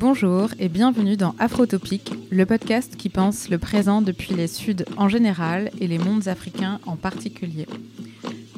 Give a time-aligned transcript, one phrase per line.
[0.00, 5.10] Bonjour et bienvenue dans Afrotopique, le podcast qui pense le présent depuis les Suds en
[5.10, 7.66] général et les mondes africains en particulier.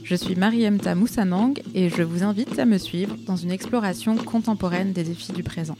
[0.05, 4.93] Je suis Mariemta Moussanang et je vous invite à me suivre dans une exploration contemporaine
[4.93, 5.77] des défis du présent.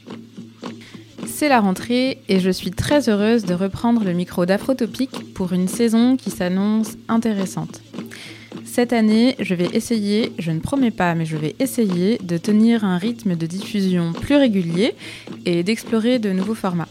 [1.27, 5.69] C'est la rentrée et je suis très heureuse de reprendre le micro d'Afrotopique pour une
[5.69, 7.82] saison qui s'annonce intéressante.
[8.73, 12.83] Cette année, je vais essayer, je ne promets pas, mais je vais essayer de tenir
[12.83, 14.95] un rythme de diffusion plus régulier
[15.45, 16.87] et d'explorer de nouveaux formats.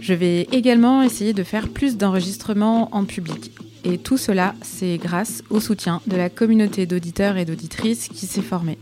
[0.00, 3.52] Je vais également essayer de faire plus d'enregistrements en public.
[3.84, 8.40] Et tout cela, c'est grâce au soutien de la communauté d'auditeurs et d'auditrices qui s'est
[8.40, 8.78] formée.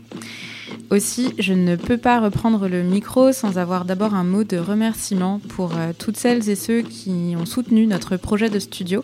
[0.89, 5.39] Aussi, je ne peux pas reprendre le micro sans avoir d'abord un mot de remerciement
[5.49, 9.03] pour euh, toutes celles et ceux qui ont soutenu notre projet de studio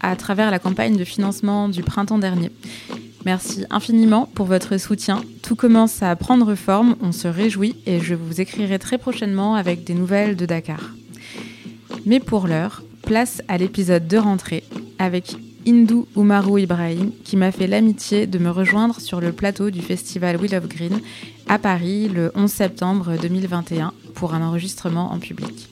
[0.00, 2.50] à travers la campagne de financement du printemps dernier.
[3.24, 5.22] Merci infiniment pour votre soutien.
[5.42, 9.84] Tout commence à prendre forme, on se réjouit et je vous écrirai très prochainement avec
[9.84, 10.94] des nouvelles de Dakar.
[12.06, 14.64] Mais pour l'heure, place à l'épisode de rentrée
[14.98, 19.82] avec Hindou Umaru Ibrahim qui m'a fait l'amitié de me rejoindre sur le plateau du
[19.82, 21.00] festival Wheel of Green
[21.48, 25.68] à Paris le 11 septembre 2021 pour un enregistrement en public.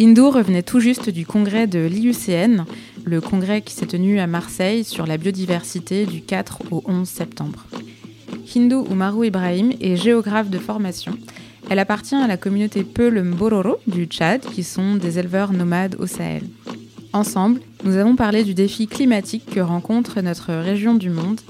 [0.00, 2.64] Hindou revenait tout juste du congrès de l'IUCN,
[3.04, 7.66] le congrès qui s'est tenu à Marseille sur la biodiversité du 4 au 11 septembre.
[8.54, 11.12] Hindou Umaru Ibrahim est géographe de formation.
[11.70, 16.06] Elle appartient à la communauté Peul Mbororo du Tchad, qui sont des éleveurs nomades au
[16.06, 16.44] Sahel.
[17.12, 21.40] Ensemble, nous avons parlé du défi climatique que rencontre notre région du monde.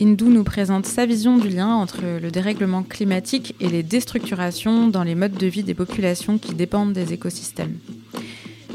[0.00, 5.02] Hindou nous présente sa vision du lien entre le dérèglement climatique et les déstructurations dans
[5.02, 7.78] les modes de vie des populations qui dépendent des écosystèmes.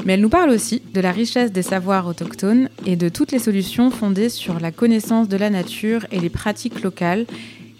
[0.04, 3.38] Mais elle nous parle aussi de la richesse des savoirs autochtones et de toutes les
[3.38, 7.26] solutions fondées sur la connaissance de la nature et les pratiques locales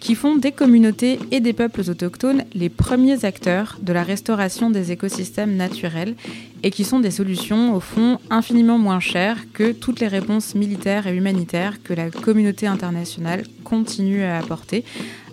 [0.01, 4.93] qui font des communautés et des peuples autochtones les premiers acteurs de la restauration des
[4.93, 6.15] écosystèmes naturels
[6.63, 11.07] et qui sont des solutions au fond infiniment moins chères que toutes les réponses militaires
[11.07, 14.85] et humanitaires que la communauté internationale continue à apporter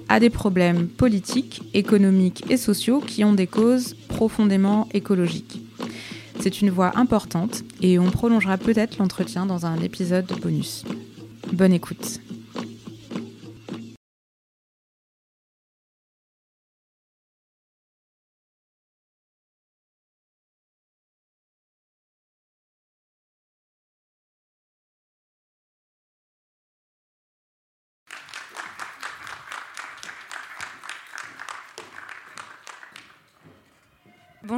[0.09, 5.66] à des problèmes politiques, économiques et sociaux qui ont des causes profondément écologiques.
[6.39, 10.83] C'est une voix importante et on prolongera peut-être l'entretien dans un épisode de bonus.
[11.51, 12.19] Bonne écoute.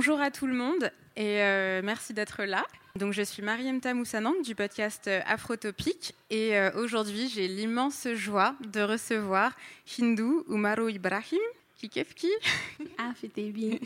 [0.01, 2.65] Bonjour à tout le monde et euh, merci d'être là.
[2.95, 8.55] Donc, je suis Mariam Tamoussanang du podcast euh, Afrotopique et euh, aujourd'hui j'ai l'immense joie
[8.71, 9.51] de recevoir
[9.99, 11.41] Hindou Umaru Ibrahim.
[11.75, 12.31] Qui qui
[12.97, 13.77] Ah, c'était bien.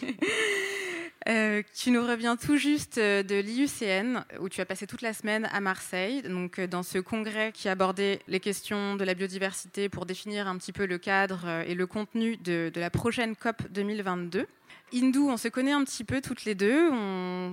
[1.75, 5.61] tu nous reviens tout juste de l'IUCN, où tu as passé toute la semaine à
[5.61, 10.59] Marseille, donc dans ce congrès qui abordait les questions de la biodiversité pour définir un
[10.59, 14.45] petit peu le cadre et le contenu de, de la prochaine COP 2022.
[14.93, 16.91] Hindou, on se connaît un petit peu toutes les deux.
[16.91, 17.51] On,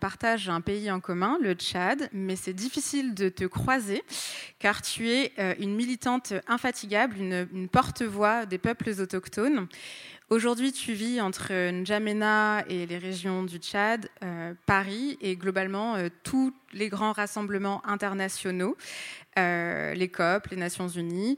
[0.00, 4.02] partage un pays en commun, le Tchad, mais c'est difficile de te croiser
[4.58, 9.68] car tu es euh, une militante infatigable, une, porte-voix des peuples autochtones.
[10.30, 16.08] Aujourd'hui, tu vis entre N'Djamena et les régions du Tchad, euh, Paris et globalement euh,
[16.22, 18.76] tous les grands rassemblements internationaux,
[19.36, 21.36] les COP, les Nations Unies,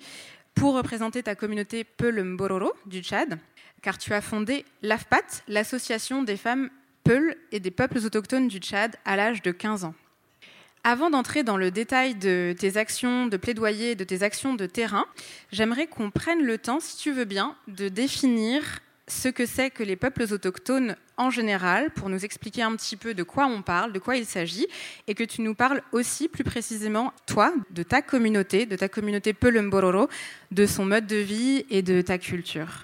[0.55, 3.39] pour représenter ta communauté Peul Mbororo du Tchad
[3.85, 6.71] car tu as fondé l'AFPAT, l'association des femmes
[7.05, 9.95] Peul et des peuples autochtones du Tchad, à l'âge de 15 ans.
[10.85, 15.05] Avant d'entrer dans le détail de tes actions de plaidoyer, de tes actions de terrain,
[15.53, 19.83] j'aimerais qu'on prenne le temps, si tu veux bien, de définir ce que c'est que
[19.83, 23.93] les peuples autochtones en général, pour nous expliquer un petit peu de quoi on parle,
[23.93, 24.67] de quoi il s'agit,
[25.07, 29.33] et que tu nous parles aussi plus précisément, toi, de ta communauté, de ta communauté
[29.33, 30.09] Peulumbororo,
[30.51, 32.83] de son mode de vie et de ta culture.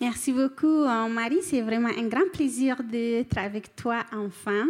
[0.00, 1.42] Merci beaucoup, euh, Marie.
[1.42, 4.66] C'est vraiment un grand plaisir d'être avec toi enfin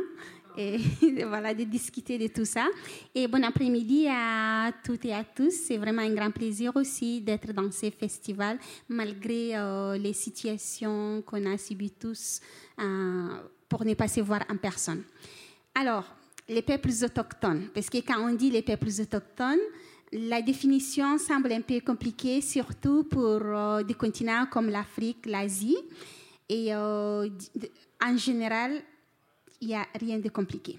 [0.57, 0.79] et
[1.27, 2.67] voilà, de discuter de tout ça.
[3.15, 5.51] Et bon après-midi à toutes et à tous.
[5.51, 8.59] C'est vraiment un grand plaisir aussi d'être dans ces festivals,
[8.89, 12.41] malgré euh, les situations qu'on a subies tous
[12.79, 13.29] euh,
[13.69, 15.03] pour ne pas se voir en personne.
[15.75, 16.05] Alors,
[16.49, 19.61] les peuples autochtones, parce que quand on dit les peuples autochtones,
[20.13, 25.79] la définition semble un peu compliquée, surtout pour euh, des continents comme l'Afrique, l'Asie.
[26.49, 28.83] Et en général,
[29.61, 30.79] il n'y a rien de compliqué.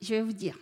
[0.00, 0.58] Je vais vous dire.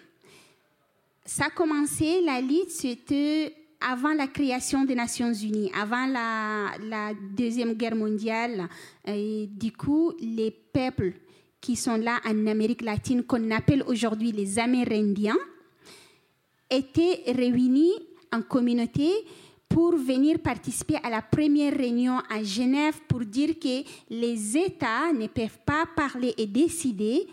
[1.25, 7.75] Ça a commencé, la lutte, c'était avant la création des Nations Unies, avant la, Deuxième
[7.75, 8.69] Guerre mondiale,
[9.07, 11.15] du coup, les peuples
[11.61, 15.37] qui sont là en Amérique latine, qu'on appelle aujourd'hui les Amérindiens,
[16.69, 17.93] étaient réunis
[18.33, 19.11] en communauté
[19.69, 25.27] pour venir participer à la première réunion à Genève pour dire que les États ne
[25.27, 27.27] peuvent pas parler et décider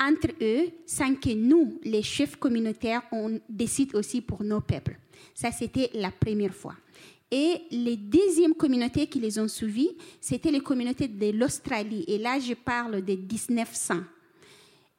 [0.00, 4.98] entre eux sans que nous, les chefs communautaires, on décide aussi pour nos peuples.
[5.34, 6.74] Ça, c'était la première fois.
[7.30, 12.04] Et les deuxièmes communautés qui les ont suivis, c'était les communautés de l'Australie.
[12.06, 13.94] Et là, je parle de 1900.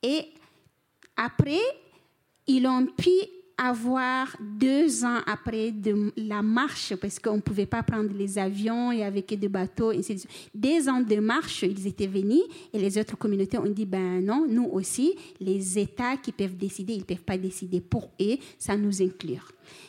[0.04, 0.26] Et
[1.16, 1.62] après,
[2.48, 3.10] ils ont pu
[3.58, 8.92] avoir deux ans après de la marche, parce qu'on ne pouvait pas prendre les avions
[8.92, 10.02] et avec des bateaux, et
[10.54, 12.44] deux ans de marche, ils étaient venus
[12.74, 16.94] et les autres communautés ont dit, ben non, nous aussi, les États qui peuvent décider,
[16.94, 19.40] ils ne peuvent pas décider pour eux, ça nous inclut.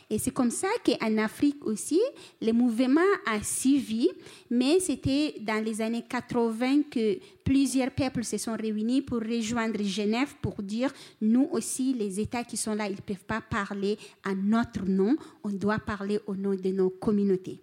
[0.09, 2.01] Et c'est comme ça qu'en Afrique aussi,
[2.41, 4.09] le mouvement a suivi,
[4.51, 10.35] mais c'était dans les années 80 que plusieurs peuples se sont réunis pour rejoindre Genève
[10.41, 14.35] pour dire, nous aussi, les États qui sont là, ils ne peuvent pas parler à
[14.35, 17.61] notre nom, on doit parler au nom de nos communautés.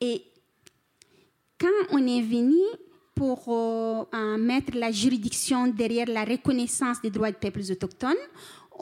[0.00, 0.22] Et
[1.58, 2.58] quand on est venu
[3.14, 8.16] pour euh, mettre la juridiction derrière la reconnaissance des droits des peuples autochtones,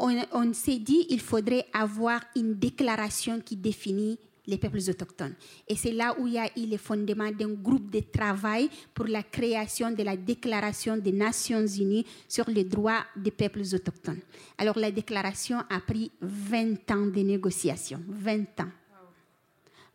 [0.00, 5.35] on, s'est dit qu'il faudrait avoir une déclaration qui définit les peuples autochtones.
[5.69, 9.06] Et c'est là où il y a eu le fondement d'un groupe de travail pour
[9.06, 14.20] la création de la Déclaration des Nations Unies sur les droits des peuples autochtones.
[14.58, 18.73] Alors la déclaration a pris 20 ans de négociations, 20 ans,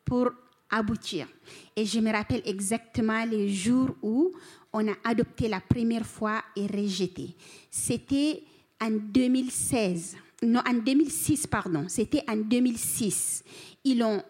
[0.05, 0.29] pour
[0.69, 1.27] aboutir.
[1.75, 4.31] Et je me rappelle exactement les jours où
[4.71, 7.35] on a adopté la première fois et rejeté.
[7.69, 8.43] C'était
[8.81, 13.43] en 2016, non, en 2006, pardon, c'était en 2006.
[13.83, 14.21] Ils ont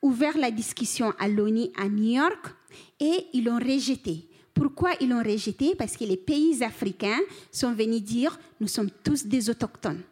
[0.00, 2.54] ouvert la discussion à l'ONU à New York
[3.00, 4.26] et ils l'ont rejeté.
[4.54, 7.20] Pourquoi ils l'ont rejeté Parce que les pays africains
[7.50, 10.02] sont venus dire nous sommes tous des autochtones.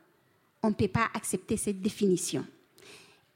[0.62, 2.44] On ne peut pas accepter cette définition.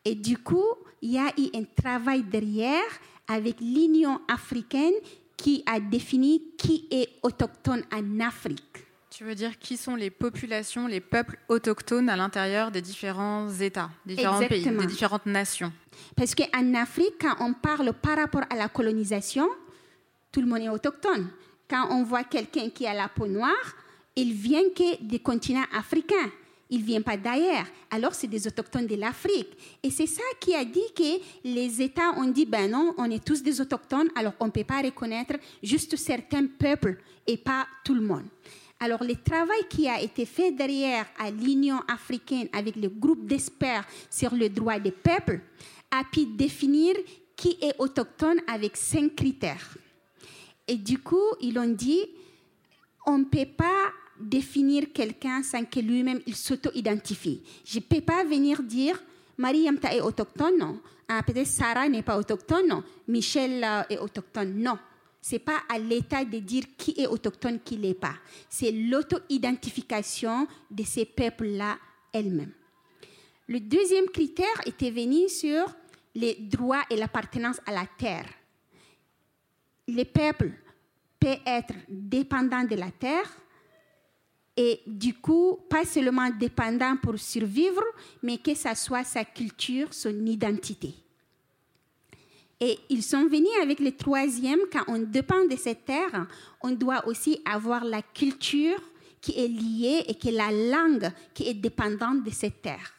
[0.04, 0.64] Et du coup,
[1.00, 2.82] il y a eu un travail derrière
[3.28, 4.92] avec l'Union africaine
[5.36, 8.84] qui a défini qui est autochtone en Afrique.
[9.16, 13.88] Tu veux dire qui sont les populations, les peuples autochtones à l'intérieur des différents États,
[14.04, 15.72] différents pays, des différentes nations?
[16.16, 19.48] Parce qu'en Afrique, quand on parle par rapport à la colonisation,
[20.32, 21.28] tout le monde est autochtone.
[21.70, 23.76] Quand on voit quelqu'un qui a la peau noire,
[24.16, 26.32] il vient que des continents africains.
[26.68, 27.66] Il ne vient pas d'ailleurs.
[27.92, 29.78] Alors, c'est des autochtones de l'Afrique.
[29.84, 33.24] Et c'est ça qui a dit que les États ont dit, ben non, on est
[33.24, 36.96] tous des autochtones, alors on ne peut pas reconnaître juste certains peuples
[37.28, 38.24] et pas tout le monde.
[38.84, 43.86] Alors, le travail qui a été fait derrière à l'Union africaine avec le groupe d'experts
[44.10, 45.40] sur le droit des peuples
[45.90, 46.94] a pu définir
[47.34, 49.78] qui est autochtone avec cinq critères.
[50.68, 52.02] Et du coup, ils ont dit,
[53.06, 53.90] on ne peut pas
[54.20, 57.40] définir quelqu'un sans que lui-même il s'auto-identifie.
[57.64, 59.02] Je ne peux pas venir dire,
[59.38, 60.78] Marie Yamta est autochtone, non.
[61.08, 62.84] Ah, peut-être Sarah n'est pas autochtone, non.
[63.08, 64.76] Michel euh, est autochtone, non
[65.32, 68.14] n'est pas à l'État de dire qui est autochtone, qui l'est pas.
[68.48, 71.78] C'est l'auto-identification de ces peuples-là
[72.12, 72.52] elles-mêmes.
[73.48, 75.66] Le deuxième critère était venu sur
[76.14, 78.26] les droits et l'appartenance à la terre.
[79.86, 80.52] Les peuples
[81.20, 83.30] peuvent être dépendants de la terre
[84.56, 87.82] et du coup, pas seulement dépendants pour survivre,
[88.22, 90.94] mais que ce soit sa culture, son identité.
[92.64, 96.26] Et ils sont venus avec le troisième, quand on dépend de cette terre,
[96.62, 98.80] on doit aussi avoir la culture
[99.20, 102.94] qui est liée et que la langue qui est dépendante de cette terre.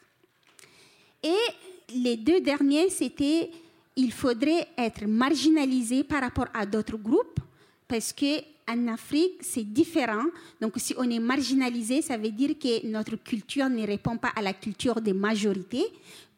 [1.23, 3.49] Et les deux derniers, c'était
[3.95, 7.39] il faudrait être marginalisé par rapport à d'autres groupes,
[7.87, 10.25] parce que en Afrique, c'est différent.
[10.61, 14.41] Donc, si on est marginalisé, ça veut dire que notre culture ne répond pas à
[14.41, 15.85] la culture des majorités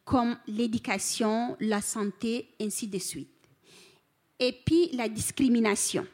[0.08, 3.28] comme l'éducation, la santé, ainsi de suite.
[4.40, 6.06] Et puis la discrimination.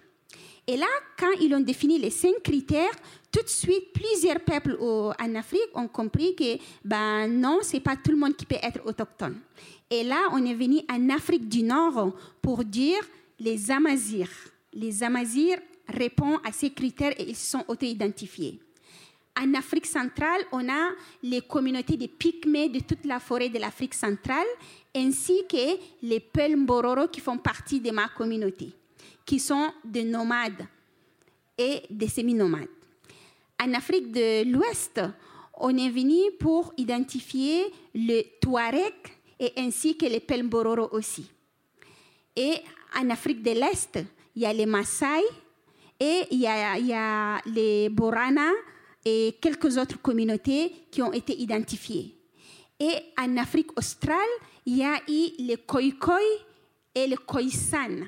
[0.66, 0.86] Et là,
[1.16, 2.90] quand ils ont défini les cinq critères,
[3.30, 8.10] tout de suite, plusieurs peuples en Afrique ont compris que ben non, c'est pas tout
[8.10, 9.38] le monde qui peut être autochtone.
[9.88, 13.00] Et là, on est venu en Afrique du Nord pour dire
[13.38, 14.50] les Amazirs.
[14.72, 15.58] Les Amazirs
[15.88, 18.58] répondent à ces critères et ils sont auto-identifiés.
[19.36, 20.90] En Afrique centrale, on a
[21.22, 24.46] les communautés de Pygmées de toute la forêt de l'Afrique centrale,
[24.94, 28.72] ainsi que les Pelmbororo qui font partie de ma communauté,
[29.26, 30.66] qui sont des nomades
[31.58, 32.68] et des semi-nomades.
[33.60, 35.00] En Afrique de l'Ouest,
[35.54, 38.94] on est venu pour identifier le Touareg
[39.40, 41.28] et ainsi que les Pelmbororo aussi.
[42.36, 42.54] Et
[42.96, 43.98] en Afrique de l'Est,
[44.36, 45.24] il y a les Maasai
[45.98, 48.50] et il y a, il y a les Borana
[49.04, 52.16] et quelques autres communautés qui ont été identifiées.
[52.80, 54.18] Et en Afrique australe,
[54.66, 56.18] il y a eu les Khoikhoi
[56.94, 58.06] et les Khoisan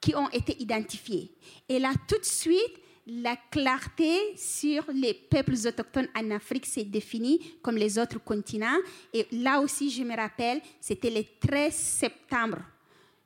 [0.00, 1.30] qui ont été identifiés.
[1.68, 7.40] Et là, tout de suite, la clarté sur les peuples autochtones en Afrique s'est définie
[7.62, 8.78] comme les autres continents.
[9.12, 12.58] Et là aussi, je me rappelle, c'était le 13 septembre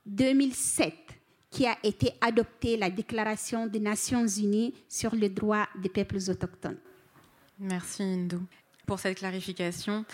[0.07, 0.95] 2007
[1.51, 6.79] qui a été adoptée la Déclaration des Nations Unies sur les droits des peuples autochtones.
[7.59, 8.43] Merci Indou
[8.87, 10.05] pour cette clarification.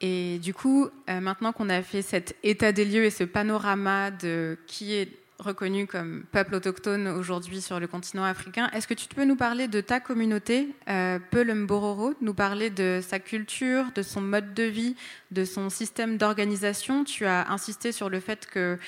[0.00, 4.10] Et du coup, euh, maintenant qu'on a fait cet état des lieux et ce panorama
[4.10, 8.70] de qui est reconnu comme peuple autochtone aujourd'hui sur le continent africain.
[8.72, 13.18] Est-ce que tu peux nous parler de ta communauté, euh, Pelumbororo, nous parler de sa
[13.18, 14.96] culture, de son mode de vie,
[15.30, 17.04] de son système d'organisation?
[17.04, 18.78] Tu as insisté sur le fait que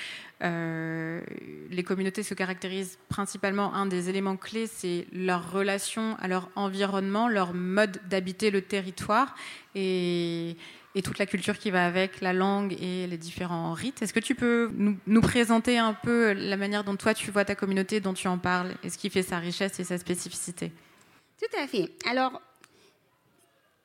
[0.42, 1.20] euh,
[1.70, 7.28] les communautés se caractérisent principalement, un des éléments clés, c'est leur relation à leur environnement,
[7.28, 9.34] leur mode d'habiter le territoire.
[9.74, 10.56] Et
[10.94, 14.02] et toute la culture qui va avec, la langue et les différents rites.
[14.02, 14.70] Est-ce que tu peux
[15.06, 18.38] nous, présenter un peu la manière dont toi tu vois ta communauté, dont tu en
[18.38, 20.72] parles, et ce qui fait sa richesse et sa spécificité?
[21.38, 21.90] Tout à fait.
[22.08, 22.40] Alors,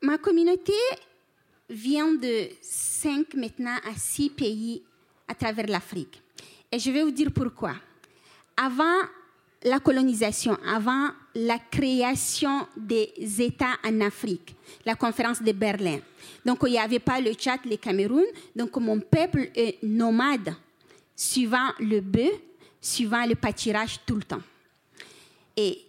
[0.01, 0.74] ma communauté
[1.70, 4.84] vient de 5 maintenant à 6 pays
[5.28, 6.22] à travers l'Afrique.
[6.72, 7.74] Et je vais vous dire pourquoi.
[8.56, 9.01] Avant
[9.63, 16.00] la colonisation, avant la création des États en Afrique, la conférence de Berlin.
[16.46, 18.25] Donc, il n'y avait pas le Tchad, le Cameroun.
[18.56, 20.56] Donc, mon peuple est nomade,
[21.16, 22.32] suivant le bœuf,
[22.80, 24.42] suivant le pâturage tout le temps.
[25.58, 25.80] Et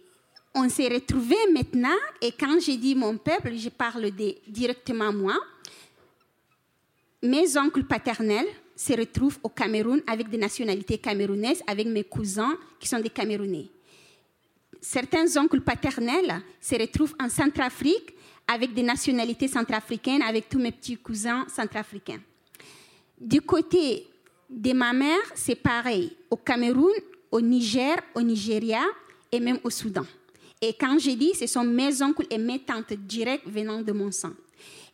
[0.53, 5.35] on s'est retrouvés maintenant, et quand je dis mon peuple, je parle de, directement moi.
[7.23, 12.87] Mes oncles paternels se retrouvent au Cameroun avec des nationalités camerounaises, avec mes cousins qui
[12.87, 13.67] sont des Camerounais.
[14.79, 18.15] Certains oncles paternels se retrouvent en Centrafrique
[18.47, 22.19] avec des nationalités centrafricaines, avec tous mes petits cousins centrafricains.
[23.19, 24.07] Du côté
[24.49, 26.91] de ma mère, c'est pareil, au Cameroun,
[27.31, 28.81] au Niger, au Nigeria
[29.31, 30.05] et même au Soudan.
[30.59, 34.11] Et quand je dis, ce sont mes oncles et mes tantes directes venant de mon
[34.11, 34.33] sang.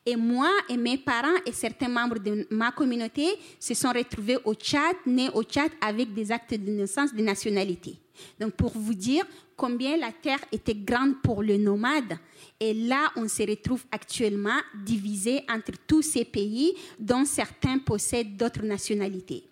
[0.10, 3.28] Et moi et mes parents et certains membres de ma communauté
[3.60, 7.98] se sont retrouvés au Tchad, nés au Tchad avec des actes de naissance de nationalité.
[8.40, 9.26] Donc pour vous dire
[9.58, 12.18] combien la terre était grande pour le nomade.
[12.58, 18.64] Et là, on se retrouve actuellement divisé entre tous ces pays dont certains possèdent d'autres
[18.64, 19.44] nationalités.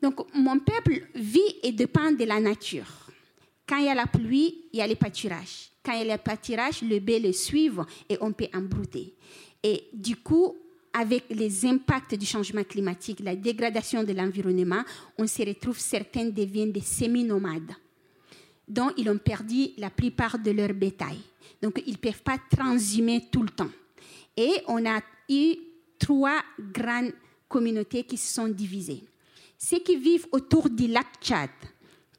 [0.00, 3.10] Donc mon peuple vit et dépend de la nature.
[3.68, 5.70] Quand il y a la pluie, il y a les pâturages.
[5.84, 9.14] Quand il y a les pâturages, le bé le suivent et on peut embrouter.
[9.62, 10.56] Et du coup,
[10.92, 14.82] avec les impacts du changement climatique, la dégradation de l'environnement,
[15.18, 17.72] on se retrouve, certains deviennent des semi-nomades,
[18.66, 21.18] dont ils ont perdu la plupart de leur bétail.
[21.62, 23.70] Donc, ils ne peuvent pas transhumer tout le temps.
[24.36, 25.56] Et on a eu
[25.98, 27.12] trois grandes
[27.48, 29.02] communautés qui se sont divisées.
[29.58, 31.50] Ceux qui vivent autour du lac Tchad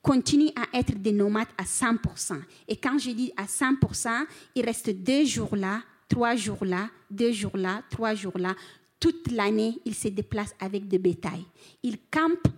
[0.02, 2.42] continuent à être des nomades à 100%.
[2.68, 7.32] Et quand je dis à 100%, ils restent deux jours là, trois jours là, deux
[7.32, 8.56] jours là, trois jours là.
[9.00, 11.46] Toute l'année, ils se déplacent avec des bétail.
[11.84, 12.50] Ils campent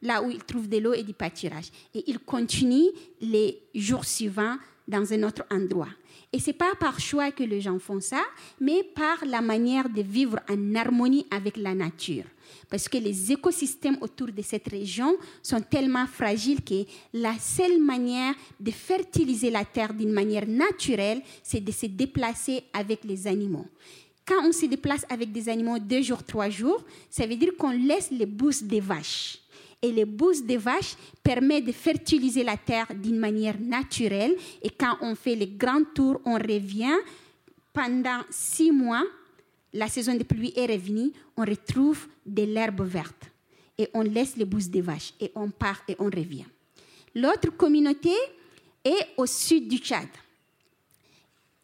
[0.00, 1.70] là où ils trouvent de l'eau et du pâturage.
[1.94, 2.88] Et ils continuent
[3.20, 4.56] les jours suivants
[4.88, 5.90] dans un autre endroit.
[6.32, 8.22] Et ce n'est pas par choix que les gens font ça,
[8.60, 12.24] mais par la manière de vivre en harmonie avec la nature.
[12.68, 18.34] Parce que les écosystèmes autour de cette région sont tellement fragiles que la seule manière
[18.58, 23.66] de fertiliser la terre d'une manière naturelle, c'est de se déplacer avec les animaux.
[24.26, 27.72] Quand on se déplace avec des animaux deux jours, trois jours, ça veut dire qu'on
[27.72, 29.40] laisse les bousses des vaches
[29.82, 34.36] et les bousses des vaches permettent de fertiliser la terre d'une manière naturelle.
[34.62, 36.96] Et quand on fait les grands tours, on revient
[37.72, 39.04] pendant six mois.
[39.72, 43.30] La saison de pluie est revenue, on retrouve de l'herbe verte
[43.78, 46.46] et on laisse les bousses des vaches et on part et on revient.
[47.14, 48.14] L'autre communauté
[48.84, 50.08] est au sud du Tchad.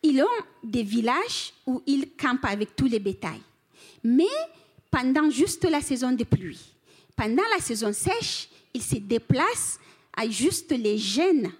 [0.02, 3.42] Ils ont des villages où ils campent avec tous les bétails.
[4.04, 4.25] Mais
[4.90, 6.75] pendant juste la saison de pluie,
[7.16, 9.80] pendant la saison sèche, ils se déplacent
[10.16, 11.50] à juste les jeunes.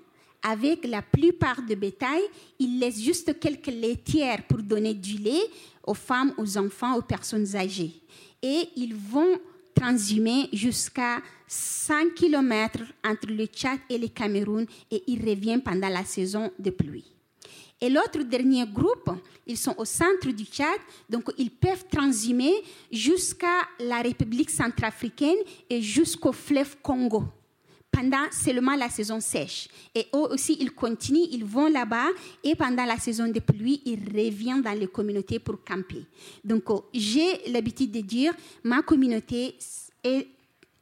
[0.49, 2.23] Avec la plupart de bétail,
[2.61, 5.43] ils laissent juste quelques laitières pour donner du lait
[5.85, 8.01] aux femmes, aux enfants, aux personnes âgées.
[8.41, 9.41] Et ils vont
[9.75, 16.05] transhumer jusqu'à 100 km entre le Tchad et le Cameroun et ils reviennent pendant la
[16.05, 17.13] saison de pluie.
[17.81, 19.11] Et l'autre dernier groupe,
[19.49, 20.79] ils sont au centre du Tchad,
[21.11, 22.55] donc ils peuvent transhumer
[22.93, 25.39] jusqu'à la République centrafricaine
[25.69, 27.25] et jusqu'au fleuve Congo
[27.97, 29.69] pendant seulement la saison sèche.
[29.95, 32.09] Et eux aussi, ils continuent, ils vont là-bas
[32.45, 36.05] et pendant la saison de pluie, ils reviennent dans les communautés pour camper.
[36.45, 39.55] Donc, euh, j'ai l'habitude de dire, ma communauté
[40.05, 40.27] est,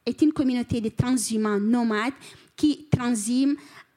[0.05, 2.13] est une communauté de transhumants nomades
[2.55, 3.55] qui transhument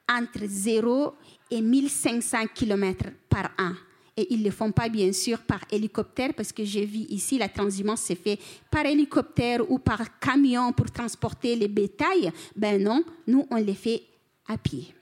[0.08, 1.14] entre 0
[1.50, 3.72] et 1500 km par an.
[4.18, 7.38] Et ils ne le font pas, bien sûr, par hélicoptère, parce que j'ai vu ici,
[7.38, 8.36] la transhumance s'est fait
[8.68, 12.32] par hélicoptère ou par camion pour transporter les bétails.
[12.56, 14.02] Ben non, nous, on les fait
[14.48, 14.92] à pied.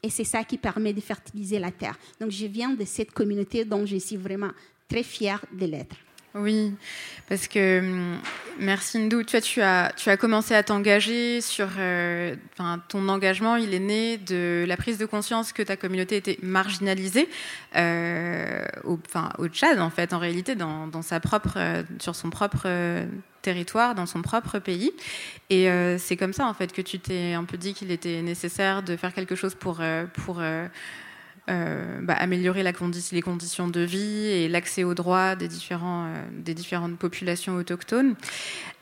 [0.00, 1.98] Et c'est ça qui permet de fertiliser la terre.
[2.20, 4.52] Donc, je viens de cette communauté dont je suis vraiment
[4.88, 5.96] très fière de l'être.
[6.34, 6.72] Oui,
[7.28, 8.18] parce que hum,
[8.58, 11.68] merci Ndou, tu, as, commencé à t'engager sur.
[11.78, 12.34] Euh,
[12.88, 17.28] ton engagement, il est né de la prise de conscience que ta communauté était marginalisée
[17.76, 22.30] euh, au, enfin, au Tchad, en fait, en réalité, dans, sa propre, euh, sur son
[22.30, 22.66] propre
[23.42, 24.92] territoire, dans son propre pays.
[25.50, 28.82] Et c'est comme ça, en fait, que tu t'es un peu dit qu'il était nécessaire
[28.82, 29.80] de faire quelque chose pour
[31.50, 36.54] euh, bah, améliorer les conditions de vie et l'accès aux droits des, différents, euh, des
[36.54, 38.14] différentes populations autochtones.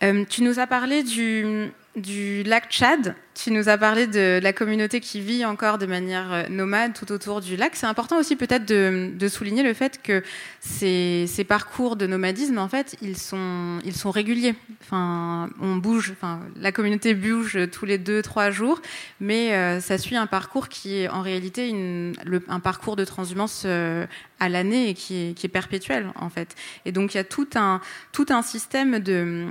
[0.02, 3.14] Euh, tu nous as parlé du, du lac Tchad.
[3.34, 7.10] Tu nous as parlé de la communauté qui vit encore de manière euh, nomade tout
[7.10, 7.74] autour du lac.
[7.74, 10.22] C'est important aussi peut-être de, souligner le fait que
[10.60, 13.80] ces, parcours de nomadisme, en fait, ils sont,
[14.10, 14.54] réguliers.
[14.82, 18.80] Enfin, on bouge, enfin, la communauté bouge tous les deux, trois jours,
[19.20, 21.72] mais euh, ça suit un parcours qui est en réalité
[22.48, 24.06] un parcours de transhumance euh,
[24.40, 26.56] à l'année et qui est, qui perpétuel en fait.
[26.84, 27.80] Et donc il y a tout un,
[28.42, 29.46] système de,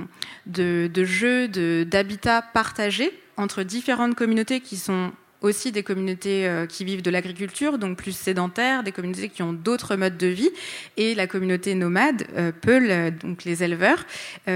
[0.46, 1.48] de, de jeux,
[1.84, 7.78] d'habitat partagé entre différentes communautés qui sont aussi des communautés euh, qui vivent de l'agriculture,
[7.78, 10.50] donc plus sédentaires, des communautés qui ont d'autres modes de vie,
[10.96, 14.04] et la communauté nomade, euh, Peul, euh, donc les éleveurs,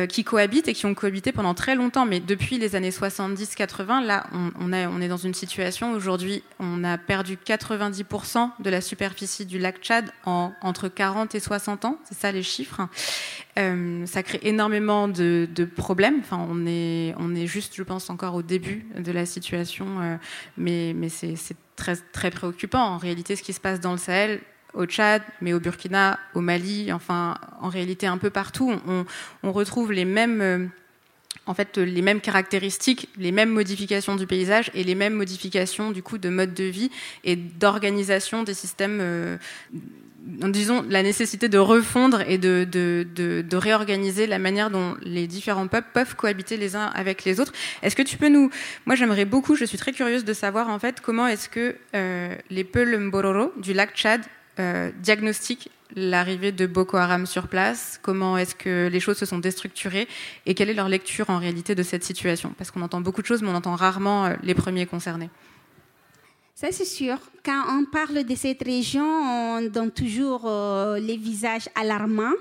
[0.08, 2.04] qui cohabitent et qui ont cohabité pendant très longtemps.
[2.04, 7.36] Mais depuis les années 70-80, là, on, est dans une situation aujourd'hui, on a perdu
[7.36, 12.32] 90% de la superficie du lac Tchad en, entre 40 et 60 ans, c'est ça
[12.32, 12.80] les chiffres.
[13.56, 16.16] Ça crée énormément de, problèmes.
[16.20, 20.18] Enfin, on est, juste, je pense, encore au début de la situation,
[20.56, 21.36] mais mais, c'est
[21.76, 22.82] très, préoccupant.
[22.82, 24.40] En réalité, ce qui se passe dans le Sahel,
[24.74, 28.72] au Tchad, mais au Burkina, au Mali, enfin, en réalité, un peu partout,
[29.42, 30.40] on, retrouve les mêmes.
[30.40, 30.66] Euh,
[31.46, 36.02] en fait, les mêmes caractéristiques, les mêmes modifications du paysage et les mêmes modifications du
[36.02, 36.90] coup de mode de vie
[37.22, 39.36] et d'organisation des systèmes euh,
[40.24, 45.68] disons, la nécessité de refondre et de, de, de, réorganiser la manière dont les différents
[45.68, 47.52] peuples peuvent cohabiter les uns avec les autres.
[47.82, 48.50] Est-ce que tu peux nous...
[48.86, 52.34] Moi, j'aimerais beaucoup, je suis très curieuse de savoir, en fait, comment est-ce que euh,
[52.50, 54.22] les Peul Mbororo du lac Tchad
[54.58, 58.00] euh, diagnostiquent l'arrivée de Boko Haram sur place?
[58.02, 60.08] Comment est-ce que les choses se sont déstructurées?
[60.46, 62.54] Et quelle est leur lecture, en réalité, de cette situation?
[62.56, 65.28] Parce qu'on entend beaucoup de choses, mais on entend rarement euh, les premiers concernés.
[66.54, 67.18] Ça, c'est sûr.
[67.44, 72.36] Quand on parle de cette région, on donne toujours euh, les visages alarmants,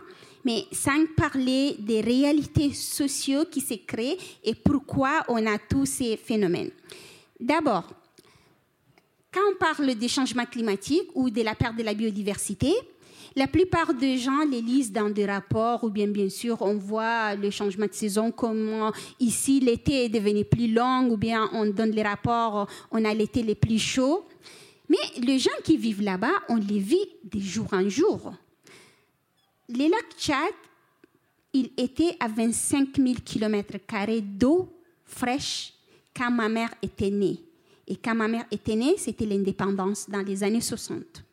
[0.46, 6.16] mais sans parler des réalités sociales qui se créent et pourquoi on a tous ces
[6.16, 6.70] phénomènes.
[7.40, 7.90] D'abord,
[9.34, 12.72] quand on parle des changements climatiques ou de la perte de la biodiversité,
[13.36, 17.36] la plupart des gens les lisent dans des rapports ou bien bien sûr on voit
[17.36, 21.92] le changement de saison comme ici l'été est devenu plus long ou bien on donne
[21.92, 24.26] les rapports on a l'été le plus chaud.
[24.90, 28.34] Mais les gens qui vivent là-bas, on les vit de jour en jour.
[29.70, 30.54] Les lacs Tchad,
[31.54, 33.78] il était à 25 000 km
[34.22, 34.70] d'eau
[35.06, 35.74] fraîche
[36.16, 37.40] quand ma mère était née.
[37.88, 41.24] Et quand ma mère était née, c'était l'indépendance dans les années 60.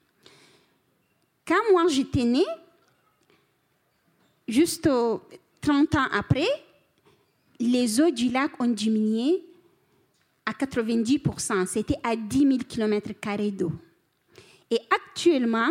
[1.51, 2.47] Quand moi j'étais née,
[4.47, 4.89] juste
[5.61, 6.47] 30 ans après,
[7.59, 9.43] les eaux du lac ont diminué
[10.47, 11.67] à 90%.
[11.67, 13.73] C'était à 10 000 km d'eau.
[14.71, 15.71] Et actuellement,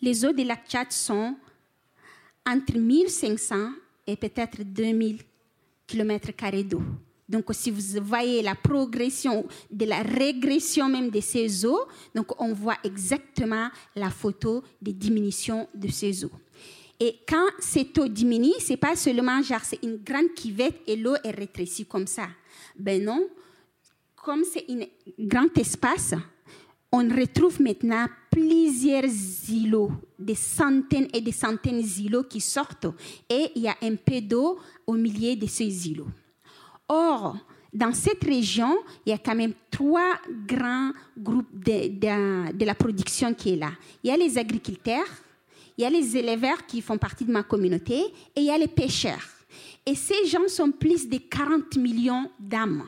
[0.00, 1.34] les eaux du lac Tchad sont
[2.46, 3.72] entre 1500
[4.06, 5.20] et peut-être 2000
[5.88, 6.82] km d'eau.
[7.32, 11.80] Donc, si vous voyez la progression de la régression même de ces eaux,
[12.14, 16.30] donc on voit exactement la photo de diminution de ces eaux.
[17.00, 21.14] Et quand cette eau diminue, c'est pas seulement genre c'est une grande cuvette et l'eau
[21.24, 22.28] est rétrécie comme ça.
[22.78, 23.26] Ben non,
[24.14, 24.84] comme c'est un
[25.18, 26.14] grand espace,
[26.92, 29.10] on retrouve maintenant plusieurs
[29.48, 32.88] îlots, des centaines et des centaines d'îlots qui sortent
[33.30, 36.08] et il y a un peu d'eau au milieu de ces îlots.
[36.88, 37.36] Or,
[37.72, 40.16] dans cette région, il y a quand même trois
[40.46, 43.70] grands groupes de, de, la production qui est là.
[44.04, 45.06] Il y a les agriculteurs,
[45.78, 47.94] il y a les éleveurs qui font partie de ma communauté
[48.36, 49.26] et il y a les pêcheurs.
[49.86, 52.84] Et ces gens sont plus de 40 millions d'âmes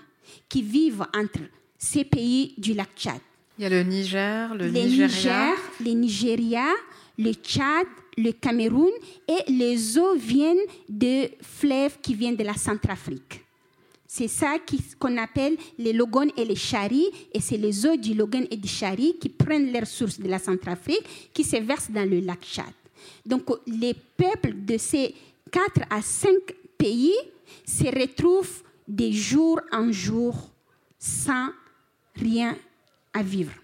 [0.49, 1.41] qui vivent entre
[1.79, 3.21] ces pays du lac Tchad.
[3.59, 5.07] Il y a le Niger, le les Nigeria.
[5.07, 6.67] Niger, le Nigeria,
[7.19, 8.91] le Tchad, le Cameroun
[9.29, 13.44] et les eaux viennent de fleuves qui viennent de la Centrafrique.
[14.17, 14.59] C'est ça
[15.01, 18.69] qu'on appelle les Logon et les Chari, et c'est les eaux du Logan et du
[18.69, 22.73] Chari qui prennent leur source de la Centrafrique, qui se versent dans le lac Tchad.
[23.27, 25.17] Donc les peuples de ces
[25.51, 27.17] quatre à cinq pays
[27.67, 30.37] se retrouvent de jour en jour
[30.97, 31.49] sans
[32.15, 32.57] rien
[33.13, 33.64] à vivre.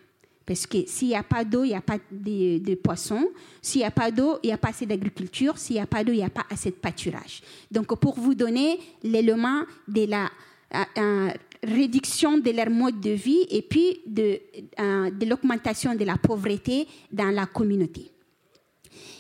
[0.51, 3.29] Parce que s'il n'y a pas d'eau, il n'y a pas de, poissons.
[3.63, 5.57] S'il n'y a pas d'eau, il n'y a pas assez d'agriculture.
[5.57, 7.41] S'il n'y a pas d'eau, il n'y a pas assez de pâturage.
[7.71, 10.29] Donc, pour vous donner l'élément de la
[10.75, 11.31] euh, euh,
[11.63, 17.31] réduction de leur mode de vie et puis euh, de l'augmentation de la pauvreté dans
[17.31, 18.11] la communauté.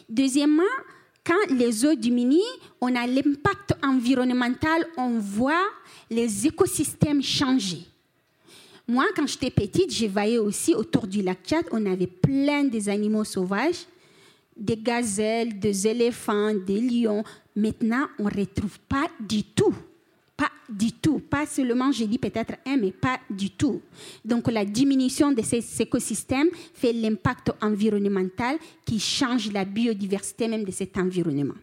[0.08, 0.64] Deuxièmement,
[1.24, 2.40] quand les eaux diminuent,
[2.80, 5.68] on a l'impact environnemental, on voit
[6.10, 7.86] les écosystèmes changer.
[8.90, 12.88] Moi, quand j'étais petite, je voyais aussi autour du lac Tchad, on avait plein des
[12.88, 13.86] animaux sauvages,
[14.56, 17.22] des gazelles, des éléphants, des lions.
[17.54, 19.72] Maintenant, on ne retrouve pas du tout.
[20.36, 21.20] Pas du tout.
[21.20, 23.80] Pas seulement, j'ai dit peut-être un, mais pas du tout.
[24.24, 30.72] Donc, la diminution de ces écosystèmes fait l'impact environnemental qui change la biodiversité même de
[30.72, 31.54] cet environnement.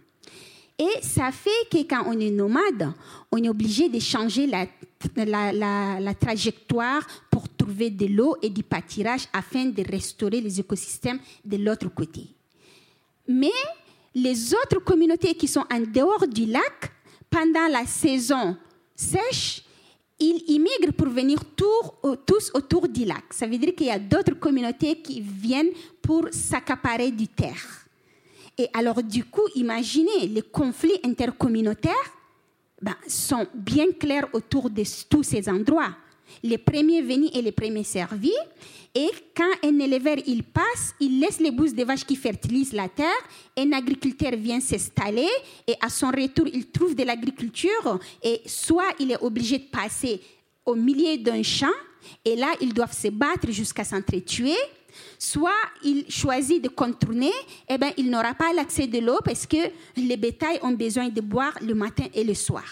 [0.80, 2.94] Et ça fait que quand on est nomade,
[3.32, 9.66] on est obligé de changer la, trajectoire pour trouver de l'eau et du pâturage afin
[9.66, 12.28] de restaurer les écosystèmes de l'autre côté.
[13.28, 13.52] Mais
[14.14, 16.92] les autres communautés qui sont en dehors du lac,
[17.30, 18.56] pendant la saison
[18.96, 19.64] sèche,
[20.20, 23.24] ils immigrent pour venir tous autour du lac.
[23.32, 27.87] Ça veut dire qu'il y a d'autres communautés qui viennent pour s'accaparer du terre.
[28.58, 31.94] Et alors, du coup, imaginez, les conflits intercommunautaires
[32.82, 35.96] ben, sont bien clairs autour de tous ces endroits.
[36.44, 38.34] Les premiers venus et les premiers servis.
[38.94, 42.90] Et quand un éleveur il passe, il laisse les bouses des vaches qui fertilisent la
[42.90, 43.08] terre.
[43.56, 45.30] Un agriculteur vient s'installer
[45.68, 48.00] et à son retour, il trouve de l'agriculture.
[48.22, 50.20] Et soit il est obligé de passer
[50.66, 51.68] au milieu d'un champ
[52.24, 54.56] et là, ils doivent se battre jusqu'à s'entretuer
[55.20, 55.52] soit
[55.84, 57.32] il choisit de contourner,
[57.70, 59.58] eh ben, il n'aura pas l'accès de l'eau parce que
[59.96, 62.64] les bétails ont besoin de boire le matin et le soir.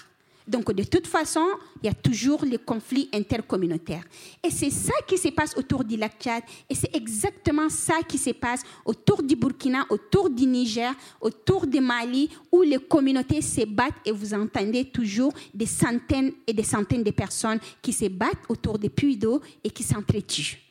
[0.47, 1.45] Donc, de toute façon,
[1.81, 4.03] il y a toujours les conflits intercommunautaires.
[4.43, 6.43] Et c'est ça qui se passe autour du lac Tchad.
[6.69, 11.79] Et c'est exactement ça qui se passe autour du Burkina, autour du Niger, autour du
[11.79, 17.03] Mali, où les communautés se battent et vous entendez toujours des centaines et des centaines
[17.03, 20.64] de personnes qui se battent autour des puits d'eau et qui s'entretuent.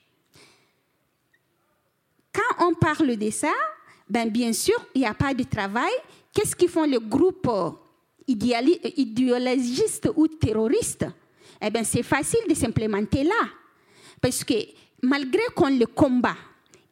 [2.34, 3.52] Quand on parle de ça,
[4.08, 5.92] ben bien sûr, il n'y a pas de travail.
[6.32, 7.48] Qu'est-ce qu'ils font les groupes
[8.26, 11.06] idéologistes ou terroristes
[11.62, 13.48] Eh bien, c'est facile de s'implémenter là.
[14.20, 14.54] Parce que
[15.02, 16.36] malgré qu'on le combat,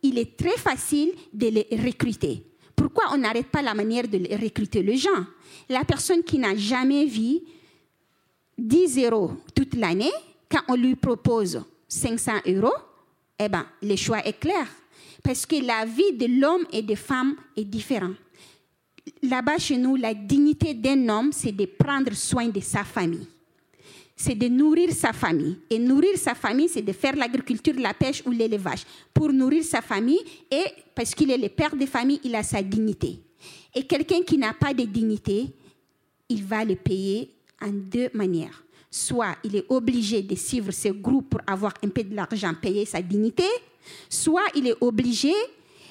[0.02, 2.44] il est très facile de les recruter.
[2.74, 5.26] Pourquoi on n'arrête pas la manière de recruter les gens?
[5.68, 7.40] La personne qui n'a jamais vu
[8.58, 10.12] 10 euros toute l'année,
[10.48, 12.74] quand on lui propose 500 euros,
[13.38, 14.66] eh ben, le choix est clair.
[15.22, 18.16] Parce que la vie de l'homme et des femmes est différente.
[19.22, 23.26] Là-bas, chez nous, la dignité d'un homme, c'est de prendre soin de sa famille.
[24.16, 25.58] C'est de nourrir sa famille.
[25.70, 28.84] Et nourrir sa famille, c'est de faire l'agriculture, la pêche ou l'élevage.
[29.12, 32.62] Pour nourrir sa famille, et parce qu'il est le père de famille, il a sa
[32.62, 33.20] dignité.
[33.74, 35.46] Et quelqu'un qui n'a pas de dignité,
[36.28, 37.30] il va le payer
[37.60, 38.62] en deux manières.
[38.90, 42.84] Soit il est obligé de suivre ce groupe pour avoir un peu de l'argent, payer
[42.84, 43.44] sa dignité,
[44.08, 45.32] soit il est obligé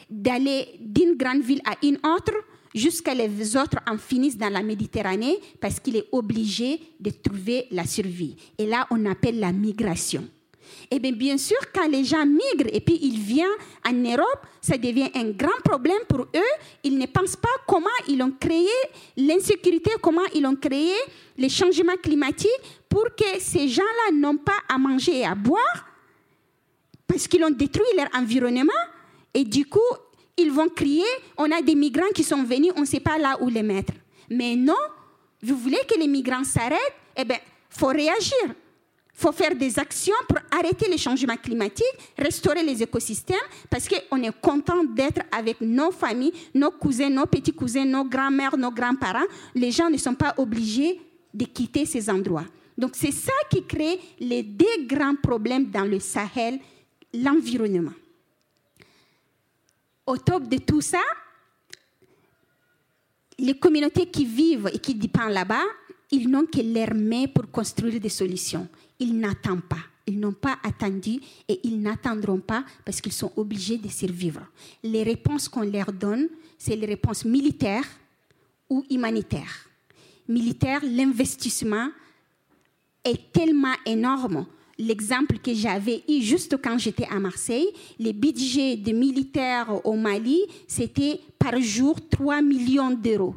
[0.09, 2.33] d'aller d'une grande ville à une autre
[2.73, 7.85] jusqu'à les autres en finissent dans la Méditerranée parce qu'il est obligé de trouver la
[7.85, 8.35] survie.
[8.57, 10.27] Et là, on appelle la migration.
[10.89, 13.47] Et eh bien, bien sûr, quand les gens migrent et puis ils viennent
[13.85, 16.53] en Europe, ça devient un grand problème pour eux.
[16.83, 18.67] Ils ne pensent pas comment ils ont créé
[19.17, 20.93] l'insécurité, comment ils ont créé
[21.37, 22.49] les changements climatiques
[22.89, 25.90] pour que ces gens-là n'ont pas à manger et à boire
[27.11, 28.71] parce qu'ils ont détruit leur environnement
[29.33, 29.79] et du coup,
[30.37, 31.03] ils vont crier,
[31.37, 33.91] on a des migrants qui sont venus, on ne sait pas là où les mettre.
[34.29, 34.77] Mais non,
[35.43, 36.79] vous voulez que les migrants s'arrêtent?
[37.17, 38.37] Eh bien, il faut réagir.
[38.45, 38.53] Il
[39.27, 41.85] faut faire des actions pour arrêter les changements climatiques,
[42.17, 43.35] restaurer les écosystèmes,
[43.69, 48.57] parce qu'on est content d'être avec nos familles, nos cousins, nos petits cousins, nos grands-mères,
[48.57, 49.27] nos grands-parents.
[49.53, 51.01] Les gens ne sont pas obligés
[51.33, 52.45] de quitter ces endroits.
[52.77, 56.57] Donc c'est ça qui crée les deux grands problèmes dans le Sahel,
[57.13, 57.93] l'environnement.
[60.05, 61.01] Au top de tout ça,
[63.37, 65.63] les communautés qui vivent et qui dépendent là-bas,
[66.11, 68.67] ils n'ont que l'air main pour construire des solutions.
[68.99, 69.77] Ils n'attendent pas.
[70.07, 74.41] Ils n'ont pas attendu et ils n'attendront pas parce qu'ils sont obligés de survivre.
[74.83, 77.87] Les réponses qu'on leur donne, c'est les réponses militaires
[78.69, 79.69] ou humanitaires.
[80.27, 81.89] Militaire, l'investissement
[83.03, 84.45] est tellement énorme.
[84.81, 87.67] L'exemple que j'avais eu juste quand j'étais à Marseille,
[87.99, 93.35] les budgets de militaires au Mali, c'était par jour 3 millions d'euros.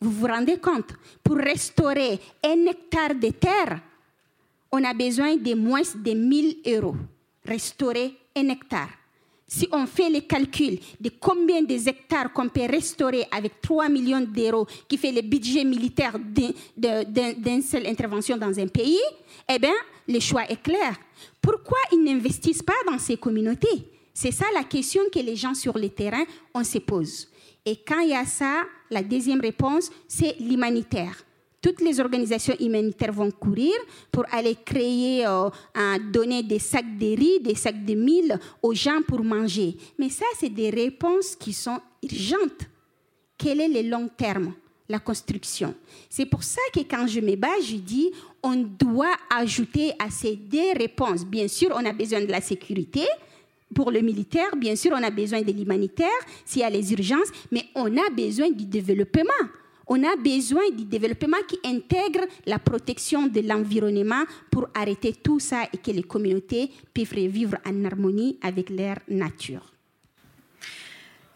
[0.00, 0.94] Vous vous rendez compte?
[1.22, 3.82] Pour restaurer un hectare de terre,
[4.72, 6.96] on a besoin de moins de 1000 euros.
[7.44, 8.88] Restaurer un hectare.
[9.50, 14.20] Si on fait les calculs de combien de hectares qu'on peut restaurer avec 3 millions
[14.20, 19.00] d'euros, qui fait le budget militaire d'une seule intervention dans un pays,
[19.50, 19.72] eh bien,
[20.06, 20.94] le choix est clair.
[21.40, 23.88] Pourquoi ils n'investissent pas dans ces communautés?
[24.12, 27.28] C'est ça la question que les gens sur le terrain, on se pose.
[27.64, 31.16] Et quand il y a ça, la deuxième réponse, c'est l'humanitaire.
[31.60, 33.74] Toutes les organisations humanitaires vont courir
[34.12, 35.50] pour aller créer, euh,
[36.12, 39.76] donner des sacs de riz, des sacs de mille aux gens pour manger.
[39.98, 42.68] Mais ça, c'est des réponses qui sont urgentes.
[43.36, 44.54] Quel est le long terme?
[44.90, 45.74] La construction.
[46.08, 48.10] C'est pour ça que quand je me bats, je dis,
[48.42, 51.26] on doit ajouter à ces deux réponses.
[51.26, 53.02] Bien sûr, on a besoin de la sécurité,
[53.74, 56.08] pour le militaire, bien sûr, on a besoin de l'humanitaire
[56.44, 59.44] s'il y a les urgences, mais on a besoin du développement.
[59.90, 65.62] On a besoin du développement qui intègre la protection de l'environnement pour arrêter tout ça
[65.72, 69.77] et que les communautés puissent vivre en harmonie avec leur nature.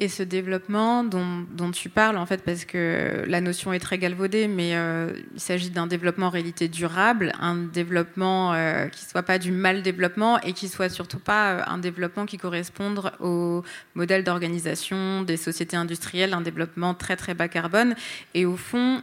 [0.02, 4.48] Et ce développement dont, tu parles, en fait, parce que la notion est très galvaudée,
[4.48, 9.22] mais euh, il s'agit d'un développement en réalité durable, un développement euh, qui ne soit
[9.22, 13.62] pas du mal développement et qui soit surtout pas euh, un développement qui corresponde au
[13.94, 17.94] modèle d'organisation des sociétés industrielles, un développement très très bas carbone.
[18.34, 19.02] Et au fond,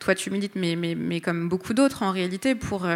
[0.00, 2.88] toi, tu milites, mais, comme beaucoup d'autres en réalité, pour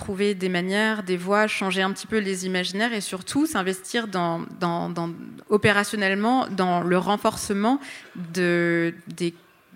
[0.00, 4.06] trouver des manières, des voies, changer un petit peu les imaginaires et surtout s'investir
[5.50, 7.78] opérationnellement dans le renforcement
[8.34, 8.94] de,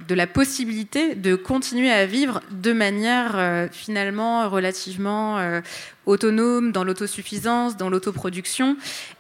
[0.09, 5.61] la possibilité de continuer à vivre de manière euh, finalement relativement
[6.07, 8.77] autonome, dans l'autosuffisance, dans l'autoproduction.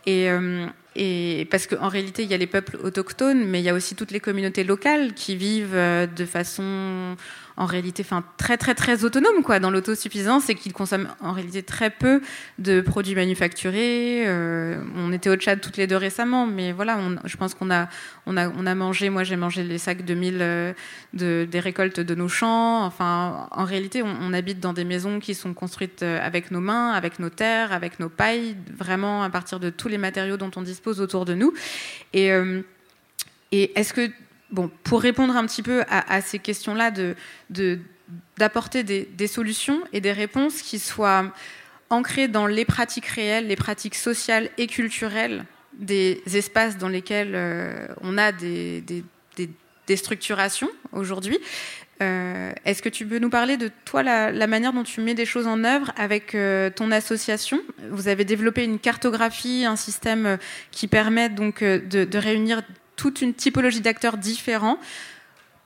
[0.07, 0.31] Et,
[0.97, 3.97] et parce qu'en réalité, il y a les peuples autochtones, mais il y a aussi
[3.97, 7.17] toutes les communautés locales qui vivent euh, de façon
[7.57, 11.63] en réalité enfin, très très très autonome quoi, dans l'autosuffisance et qu'ils consomment en réalité
[11.63, 12.21] très peu
[12.59, 14.25] de produits manufacturés.
[14.27, 17.89] Euh, on était au Tchad toutes les deux récemment, mais voilà, je pense qu'on a,
[18.27, 20.73] on a, on a mangé, moi j'ai mangé les sacs de mille euh,
[21.13, 22.85] de, des récoltes de nos champs.
[22.85, 27.21] Enfin, en réalité, on, habite dans des maisons qui sont construites avec nos mains, avec
[27.21, 31.01] nos terres, avec nos pailles, vraiment à partir de tous les matériaux dont on dispose
[31.01, 31.53] autour de nous.
[32.17, 32.63] Euh,
[33.53, 34.11] et est-ce que
[34.55, 36.93] bon, pour répondre un petit peu à, ces questions-là,
[38.39, 41.33] d'apporter des, solutions et des réponses qui soient
[41.91, 47.89] ancrées dans les pratiques réelles, les pratiques sociales et culturelles des espaces dans lesquels euh,
[48.01, 48.85] on a des,
[49.97, 51.39] structurations aujourd'hui.
[52.03, 55.27] Euh, est-ce que tu peux nous parler de toi, la, manière dont tu mets des
[55.27, 57.61] choses en œuvre avec euh, ton association?
[57.91, 60.39] Vous avez développé une cartographie, un système
[60.71, 62.63] qui permet donc de, de réunir
[62.97, 64.79] toute une typologie d'acteurs différents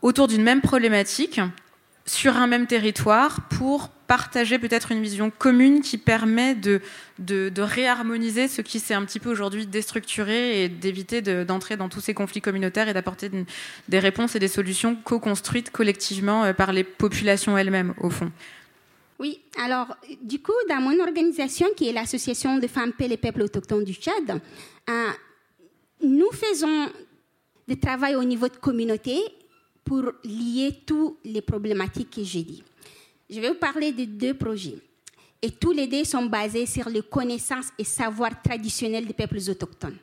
[0.03, 1.41] autour d'une même problématique
[2.07, 6.81] sur un même territoire pour partager peut-être une vision commune qui permet de,
[7.19, 12.01] de, réharmoniser ce qui s'est un petit peu aujourd'hui déstructuré et d'éviter d'entrer dans tous
[12.01, 13.31] ces conflits communautaires et d'apporter
[13.89, 18.33] des réponses et des solutions co-construites collectivement euh, par les populations elles-mêmes, au fond.
[19.19, 23.43] Oui, alors du coup, dans mon organisation qui est l'Association de femmes et les peuples
[23.43, 24.41] autochtones du Tchad,
[24.89, 25.09] euh,
[26.03, 26.89] nous faisons
[27.69, 29.21] de travail au niveau de communauté
[29.85, 32.63] pour lier toutes les problématiques que j'ai dit.
[33.29, 34.79] Je vais vous parler de deux projets.
[35.41, 39.99] Et tous les deux sont basés sur les connaissances et savoirs traditionnels des peuples autochtones.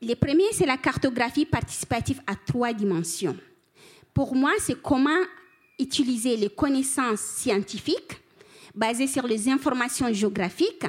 [0.00, 3.36] Le premier, c'est la cartographie participative à trois dimensions.
[4.14, 5.20] Pour moi, c'est comment
[5.78, 8.20] utiliser les connaissances scientifiques
[8.74, 10.86] basées sur les informations géographiques,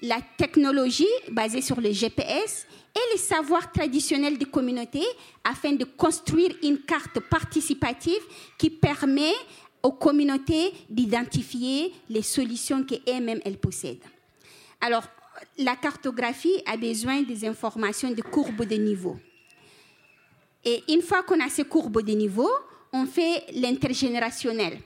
[0.00, 5.06] la technologie basée sur le GPS et les savoirs traditionnels des communautés
[5.44, 8.22] afin de construire une carte participative
[8.56, 9.34] qui permet
[9.82, 14.04] aux communautés d'identifier les solutions qu'elles-mêmes elles possèdent.
[14.80, 15.04] Alors,
[15.58, 19.18] la cartographie a besoin des informations de courbes de niveau.
[20.64, 22.50] Et une fois qu'on a ces courbes de niveau,
[22.92, 24.78] on fait l'intergénérationnel.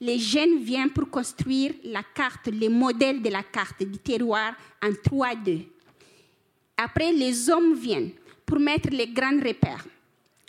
[0.00, 4.90] les jeunes viennent pour construire la carte, les modèles de la carte du terroir en
[4.90, 5.66] 3D.
[6.80, 8.12] Après, les hommes viennent
[8.46, 9.84] pour mettre les grands repères.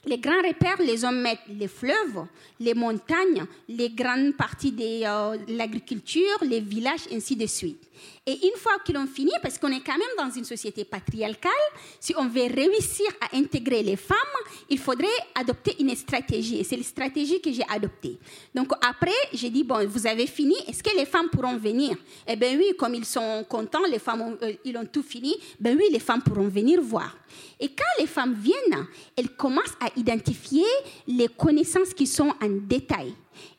[0.05, 2.25] Les grands repères, les hommes mettent les fleuves,
[2.59, 7.88] les montagnes, les grandes parties de euh, l'agriculture, les villages, ainsi de suite.
[8.25, 11.51] Et une fois qu'ils ont fini, parce qu'on est quand même dans une société patriarcale,
[11.99, 14.17] si on veut réussir à intégrer les femmes,
[14.69, 16.59] il faudrait adopter une stratégie.
[16.59, 18.17] Et c'est la stratégie que j'ai adoptée.
[18.53, 21.95] Donc après, j'ai dit, bon, vous avez fini, est-ce que les femmes pourront venir?
[22.27, 25.35] Eh bien oui, comme ils sont contents, les femmes, ont, euh, ils ont tout fini,
[25.59, 27.17] ben oui, les femmes pourront venir voir.
[27.59, 30.65] Et quand les femmes viennent, elles commencent à identifier
[31.07, 33.13] les connaissances qui sont en détail.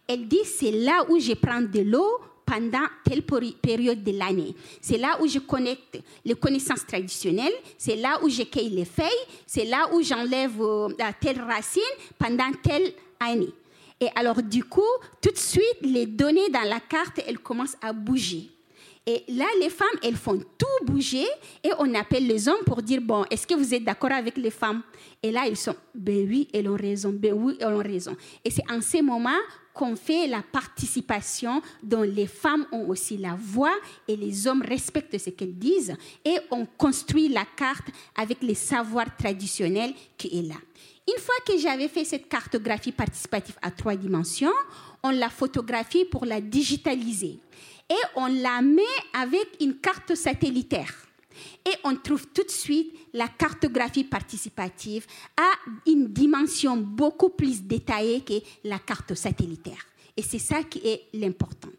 [0.07, 4.57] Elles disent, c'est là où je prends de l'eau pendant telle période de l'année.
[4.81, 9.07] C'est là où je connecte les connaissances traditionnelles, c'est là où je cueille les feuilles,
[9.47, 10.89] c'est là où j'enlève euh,
[11.21, 11.81] telle racine
[12.19, 13.55] pendant telle année.
[14.01, 14.81] Et alors du coup,
[15.23, 18.51] tout de suite, les données dans la carte, elles commencent à bouger.
[19.07, 21.27] Et là, les femmes, elles font tout bouger
[21.65, 24.51] et on appelle les hommes pour dire, bon, est-ce que vous êtes d'accord avec les
[24.51, 24.83] femmes?
[25.23, 28.15] Et là, ils sont, ben oui, elles ont raison, ben oui, elles ont raison.
[28.45, 29.31] Et c'est en ces moments
[29.73, 33.75] qu'on fait la participation dont les femmes ont aussi la voix
[34.07, 39.17] et les hommes respectent ce qu'elles disent et on construit la carte avec les savoirs
[39.17, 40.57] traditionnels qui est là.
[41.09, 44.53] Une fois que j'avais fait cette cartographie participative à trois dimensions,
[45.03, 47.41] on la photographie pour la digitaliser
[47.91, 50.95] et on la met avec une carte satellitaire.
[51.65, 55.51] Et on trouve tout de suite la cartographie participative à
[55.87, 59.85] une dimension beaucoup plus détaillée que la carte satellitaire.
[60.17, 61.71] Et c'est ça qui est l'important.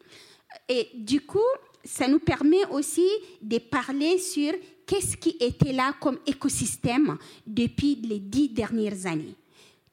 [0.67, 1.39] Et du coup,
[1.83, 3.07] ça nous permet aussi
[3.41, 4.53] de parler sur
[4.85, 9.35] qu'est-ce qui était là comme écosystème depuis les dix dernières années,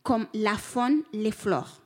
[0.03, 1.81] comme la faune, les flores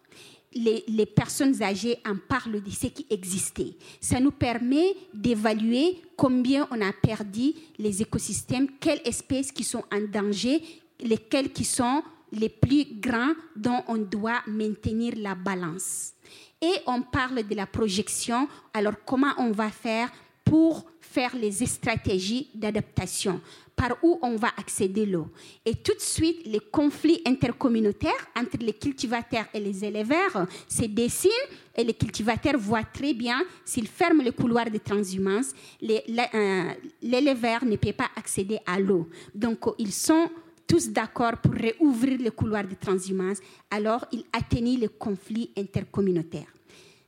[0.54, 3.74] les, personnes âgées en parlent de ce qui existait.
[4.00, 10.00] Ça nous permet d'évaluer combien on a perdu les écosystèmes, quelles espèces qui sont en
[10.00, 10.62] danger,
[11.00, 16.12] lesquelles qui sont les plus grands dont on doit maintenir la balance.
[16.60, 18.48] Et on parle de la projection.
[18.72, 20.10] Alors comment on va faire
[20.44, 23.40] pour faire les stratégies d'adaptation?
[23.76, 25.28] Par où on va accéder l'eau.
[25.64, 31.30] Et tout de suite, les conflits intercommunautaires entre les cultivateurs et les éleveurs se dessinent
[31.76, 36.64] et les cultivateurs voient très bien s'ils ferment le couloir de transhumance, euh,
[37.02, 39.08] l'éleveur ne peut pas accéder à l'eau.
[39.35, 40.28] Donc, ils sont
[40.66, 43.38] tous d'accord pour réouvrir le couloir de transhumance,
[43.70, 46.52] alors ils atteignent les conflits intercommunautaires.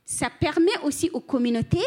[0.05, 1.79] Ça permet aussi aux communautés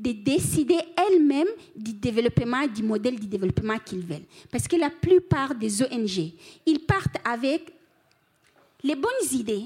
[0.00, 4.26] de décider elles-mêmes du développement, du modèle du développement qu'ils veulent.
[4.50, 6.32] Parce que la plupart des ONG,
[6.66, 7.72] ils partent avec
[8.82, 9.64] les bonnes idées,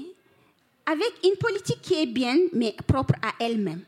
[0.85, 3.81] avec une politique qui est bien, mais propre à elles-mêmes.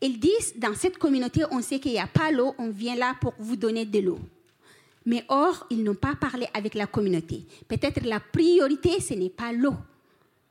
[0.00, 3.14] Ils disent, dans cette communauté, on sait qu'il n'y a pas l'eau, on vient là
[3.20, 4.18] pour vous donner de l'eau.
[5.04, 7.44] Mais or, ils n'ont pas parlé avec la communauté.
[7.66, 9.74] Peut-être la priorité, ce n'est pas l'eau.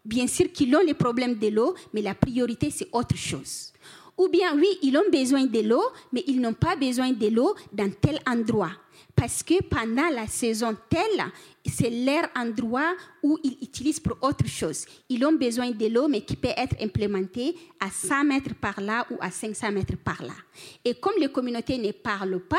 [0.03, 3.71] Bien sûr qu'ils ont les problèmes de l'eau, mais la priorité, c'est autre chose.
[4.19, 7.55] Ou bien, oui, ils ont besoin de l'eau, mais ils n'ont pas besoin de l'eau
[7.71, 8.71] dans tel endroit.
[9.15, 11.23] Parce que pendant la saison telle,
[11.65, 14.85] c'est leur endroit où ils utilisent pour autre chose.
[15.07, 19.07] Ils ont besoin de l'eau, mais qui peut être implémentée à 100 mètres par là
[19.09, 20.35] ou à 500 mètres par là.
[20.83, 22.57] Et comme les communautés ne parlent pas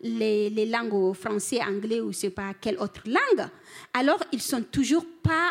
[0.00, 3.48] les, langues français, anglais ou je sais pas quelle autre langue,
[3.92, 5.50] alors ils sont toujours pas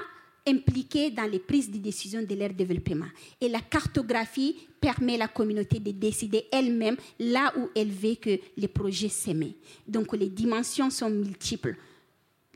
[0.50, 3.08] impliqués dans les prises de décision de leur développement.
[3.40, 8.40] Et la cartographie permet à la communauté de décider elle-même là où elle veut que
[8.58, 9.54] les projets s'aiment.
[9.88, 11.76] Donc les dimensions sont multiples.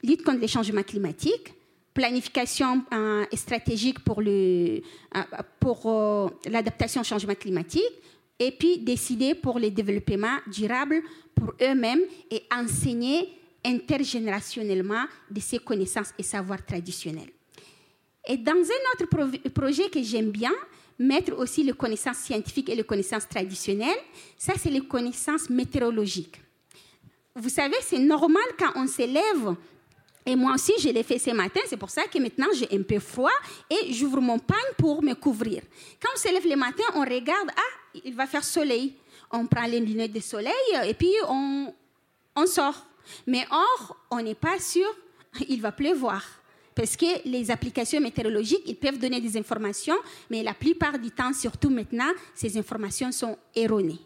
[0.03, 1.53] Lutte contre les changements climatiques,
[1.93, 4.81] planification euh, stratégique pour, euh,
[5.15, 7.83] euh, l'adaptation au changement climatique,
[8.39, 11.01] et puis décider pour le développement durable
[11.35, 12.01] pour eux-mêmes
[12.31, 13.29] et enseigner
[13.63, 17.29] intergénérationnellement de ces connaissances et savoirs traditionnels.
[18.27, 20.51] Et dans un autre projet que j'aime bien,
[20.97, 23.97] mettre aussi les connaissances scientifiques et les connaissances traditionnelles,
[24.37, 26.39] ça c'est les connaissances météorologiques.
[27.35, 29.55] Vous savez, c'est normal quand on s'élève,
[30.25, 32.83] et moi aussi je l'ai fait ce matin, c'est pour ça que maintenant j'ai un
[32.83, 33.31] peu froid
[33.69, 35.61] et j'ouvre mon pagne pour me couvrir.
[36.01, 38.93] Quand on s'élève le matin, on regarde, ah, il va faire soleil.
[39.31, 40.53] On prend les lunettes de soleil
[40.85, 41.73] et puis on
[42.45, 42.85] sort.
[43.25, 44.87] Mais or, on n'est pas sûr,
[45.49, 46.23] il va pleuvoir.
[46.75, 49.97] Parce que les applications météorologiques, ils peuvent donner des informations,
[50.29, 53.99] mais la plupart du temps, surtout maintenant, ces informations sont erronées.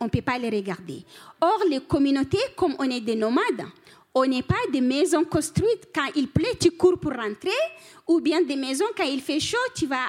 [0.00, 1.04] On ne peut pas les regarder.
[1.40, 3.66] Or, les communautés, comme on est des nomades,
[4.14, 7.50] On n'est pas des maisons construites quand il pleut, tu cours pour rentrer,
[8.06, 10.06] ou bien des maisons quand il fait chaud, tu vas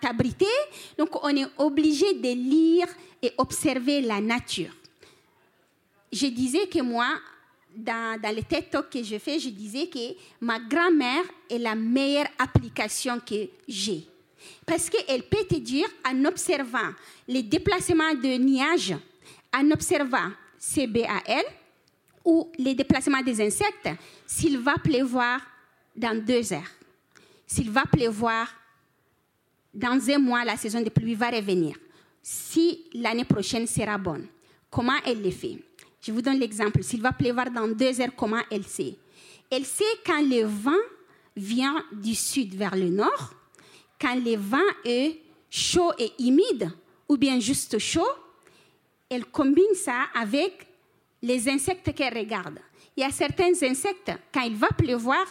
[0.00, 0.46] t'abriter.
[0.98, 2.88] Donc on est obligé de lire
[3.22, 4.72] et observer la nature.
[6.10, 7.06] Je disais que moi,
[7.74, 12.28] dans, les TED Talks que je fais, je disais que ma grand-mère est la meilleure
[12.38, 14.06] application que j'ai.
[14.66, 16.92] Parce qu'elle peut te dire, en observant
[17.28, 18.94] les déplacements de nuages,
[19.54, 21.44] en observant CBAL
[22.24, 23.90] ou les déplacements des insectes,
[24.26, 25.40] s'il va pleuvoir
[25.94, 26.70] dans deux heures,
[27.46, 28.48] s'il va pleuvoir
[29.74, 31.76] dans un mois, la saison de pluie va revenir,
[32.22, 34.26] si l'année prochaine sera bonne.
[34.70, 35.58] Comment elle le fait?
[36.02, 36.82] Je vous donne l'exemple.
[36.82, 38.96] S'il va pleuvoir dans deux heures, comment elle sait?
[39.48, 40.72] Elle sait quand le vent
[41.36, 43.32] vient du sud vers le nord,
[44.00, 46.70] quand le vent est chaud et humide,
[47.08, 48.08] ou bien juste chaud,
[49.08, 50.66] elle combine ça avec
[51.22, 52.58] les insectes qu'elle regarde.
[52.96, 55.24] Il y a certains insectes, quand il va pleuvoir,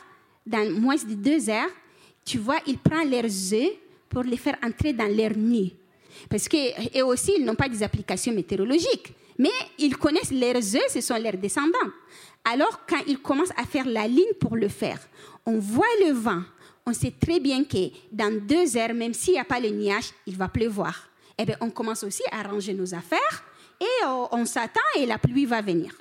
[0.45, 1.69] dans moins de deux heures,
[2.23, 3.73] tu vois, ils prennent leurs œufs
[4.07, 5.75] pour les faire entrer dans leur nid.
[6.29, 6.57] Parce que,
[6.95, 11.17] et aussi, ils n'ont pas des applications météorologiques, mais ils connaissent leurs œufs, ce sont
[11.17, 11.91] leurs descendants.
[12.45, 14.99] Alors, quand ils commencent à faire la ligne pour le faire,
[15.47, 16.43] on voit le vent,
[16.85, 20.11] on sait très bien que dans deux heures, même s'il n'y a pas le nuage,
[20.27, 21.09] il va pleuvoir.
[21.39, 23.43] Eh bien, on commence aussi à ranger nos affaires
[23.79, 25.91] et on s'attend et la pluie va venir.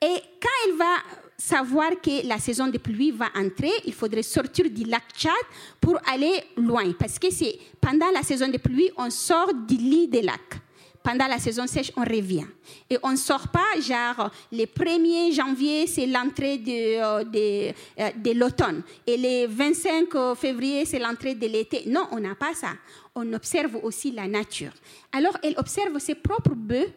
[0.00, 0.96] Et quand il va
[1.38, 5.32] savoir que la saison de pluie va entrer, il faudrait sortir du lac Tchad
[5.80, 6.90] pour aller loin.
[6.98, 10.60] Parce que c'est pendant la saison de pluie, on sort du lit des lacs
[11.02, 12.46] pendant la saison sèche, on revient.
[12.88, 18.10] Et on ne sort pas, genre, le 1er janvier, c'est l'entrée de, euh, de, euh,
[18.16, 18.82] de l'automne.
[19.06, 21.84] Et le 25 euh, février, c'est l'entrée de l'été.
[21.86, 22.72] Non, on n'a pas ça.
[23.14, 24.72] On observe aussi la nature.
[25.12, 26.92] Alors, elle observe ses propres bœufs.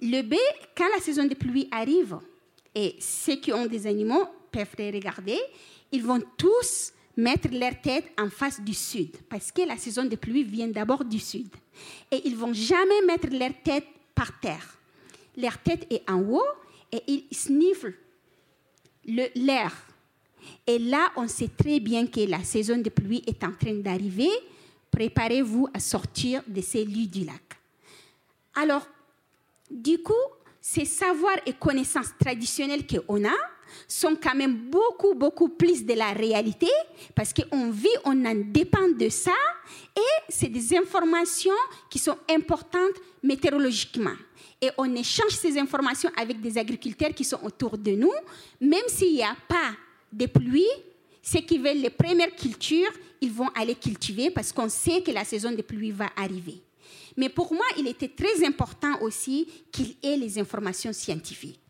[0.00, 0.38] Le bœuf,
[0.76, 2.18] quand la saison de pluie arrive,
[2.74, 5.38] et ceux qui ont des animaux peuvent les regarder,
[5.90, 10.14] ils vont tous mettre leur tête en face du sud, parce que la saison de
[10.14, 11.48] pluie vient d'abord du sud.
[12.12, 14.78] Et ils vont jamais mettre leur tête par terre.
[15.36, 16.46] Leur tête est en haut
[16.92, 17.86] et ils sniffent
[19.04, 19.72] l'air.
[20.64, 24.30] Et là, on sait très bien que la saison de pluie est en train d'arriver.
[24.90, 27.42] Préparez-vous à sortir de ces lits du lac.
[28.54, 28.86] Alors,
[29.68, 30.14] du coup,
[30.60, 33.36] ces savoirs et connaissances traditionnelles qu'on a,
[33.86, 36.68] sont quand même beaucoup, beaucoup plus de la réalité
[37.14, 39.32] parce qu'on vit, on en dépend de ça
[39.96, 41.50] et c'est des informations
[41.90, 44.16] qui sont importantes météorologiquement.
[44.60, 48.12] Et on échange ces informations avec des agriculteurs qui sont autour de nous,
[48.60, 49.72] même s'il n'y a pas
[50.12, 50.66] de pluie,
[51.22, 52.90] ceux qui veulent les premières cultures,
[53.20, 56.62] ils vont aller cultiver parce qu'on sait que la saison de pluie va arriver.
[57.16, 61.60] Mais pour moi, il était très important aussi qu'il ait les informations scientifiques.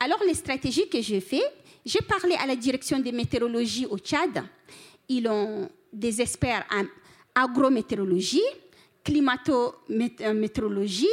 [0.00, 4.44] Alors, les stratégies que j'ai faites, j'ai parlé à la direction de météorologie au Tchad.
[5.08, 6.84] Ils ont des experts en
[7.34, 8.44] agrométéorologie,
[9.02, 11.08] climato-météorologie,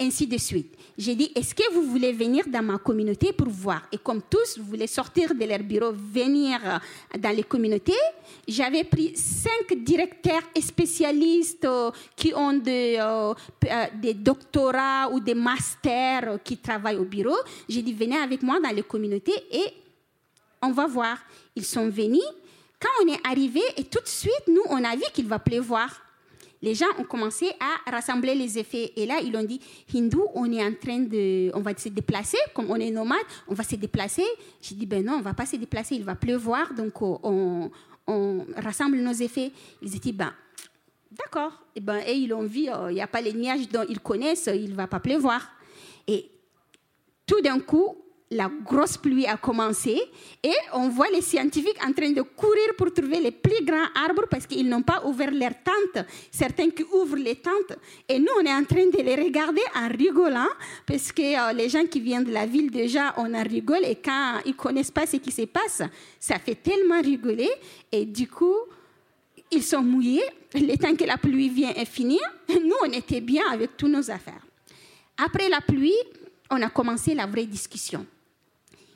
[0.00, 0.74] ainsi de suite.
[0.96, 3.82] J'ai dit, est-ce que vous voulez venir dans ma communauté pour voir?
[3.92, 6.58] Et comme tous, vous voulez sortir de leur bureau, venir
[7.18, 7.92] dans les communautés,
[8.48, 13.34] j'avais pris cinq directeurs et spécialistes euh, qui ont des, euh,
[13.64, 17.36] euh, des doctorats ou des masters qui travaillent au bureau.
[17.68, 19.66] J'ai dit, venez avec moi dans les communautés et
[20.62, 21.18] on va voir.
[21.54, 22.22] Ils sont venus.
[22.80, 25.90] Quand on est arrivé, et tout de suite, nous, on a vu qu'il va pleuvoir
[26.62, 28.92] les gens ont commencé à rassembler les effets.
[28.96, 29.60] Et là, ils ont dit,
[29.94, 33.54] Hindou, on est en train de, on va se déplacer, comme on est nomade, on
[33.54, 34.24] va se déplacer.
[34.60, 37.70] J'ai dit, ben non, on va pas se déplacer, il va pleuvoir, donc on,
[38.06, 39.52] on rassemble nos effets.
[39.80, 40.32] Ils étaient, ben,
[41.10, 41.52] d'accord.
[41.74, 44.00] Et, ben, et ils ont vu, euh, il n'y a pas les nuages dont ils
[44.00, 45.40] connaissent, il va pas pleuvoir.
[46.06, 46.30] Et
[47.26, 47.96] tout d'un coup,
[48.32, 50.00] la grosse pluie a commencé
[50.42, 54.26] et on voit les scientifiques en train de courir pour trouver les plus grands arbres
[54.30, 56.06] parce qu'ils n'ont pas ouvert leurs tentes.
[56.30, 57.76] Certains qui ouvrent les tentes.
[58.08, 60.48] Et nous, on est en train de les regarder en rigolant
[60.86, 63.96] parce que euh, les gens qui viennent de la ville, déjà, on en rigole et
[63.96, 65.82] quand ils connaissent pas ce qui se passe,
[66.20, 67.50] ça fait tellement rigoler.
[67.90, 68.56] Et du coup,
[69.50, 70.22] ils sont mouillés.
[70.54, 72.18] Le temps que la pluie vient est fini.
[72.48, 74.46] Nous, on était bien avec toutes nos affaires.
[75.16, 75.98] Après la pluie,
[76.48, 78.06] on a commencé la vraie discussion.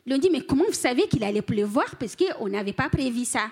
[0.06, 3.24] Ils ont dit, mais comment vous savez qu'il allait pleuvoir Parce qu'on n'avait pas prévu
[3.24, 3.50] ça?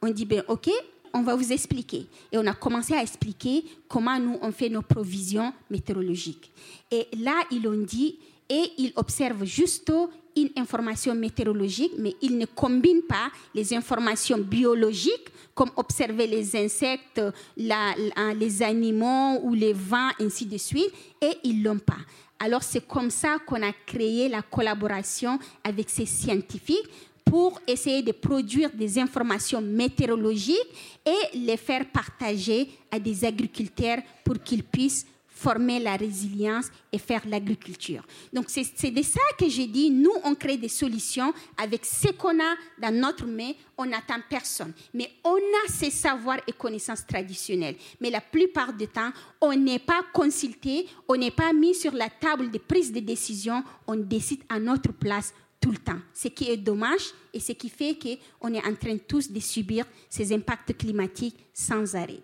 [0.00, 0.70] On dit, ben ok,
[1.12, 2.06] on va vous expliquer.
[2.30, 6.52] Et on a commencé à expliquer comment nous, on fait nos provisions météorologiques.
[6.90, 8.18] Et là, ils ont dit,
[8.48, 9.92] et il observe juste
[10.36, 17.20] une information météorologique, mais il ne combine pas les informations biologiques, comme observer les insectes,
[17.56, 21.98] les animaux ou les vents, ainsi de suite, et ils l'ont pas.
[22.40, 26.88] Alors c'est comme ça qu'on a créé la collaboration avec ces scientifiques
[27.24, 30.56] pour essayer de produire des informations météorologiques
[31.04, 35.06] et les faire partager à des agriculteurs pour qu'ils puissent
[35.38, 38.04] former la résilience et faire l'agriculture.
[38.32, 42.40] Donc c'est de ça que j'ai dit, nous, on crée des solutions avec ce qu'on
[42.40, 44.72] a dans notre main, on n'attend personne.
[44.92, 47.76] Mais on a ces savoirs et connaissances traditionnelles.
[48.00, 52.10] Mais la plupart du temps, on n'est pas consulté, on n'est pas mis sur la
[52.10, 56.00] table de prise de décision, on décide à notre place tout le temps.
[56.14, 59.84] Ce qui est dommage et ce qui fait qu'on est en train tous de subir
[60.10, 62.22] ces impacts climatiques sans arrêt.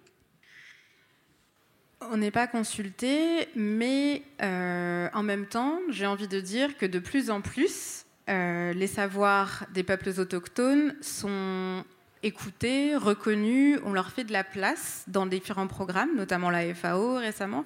[2.11, 6.99] On n'est pas consulté, mais euh, en même temps, j'ai envie de dire que de
[6.99, 11.85] plus en plus, euh, les savoirs des peuples autochtones sont
[12.23, 17.65] écoutés, reconnus, on leur fait de la place dans différents programmes, notamment la FAO récemment,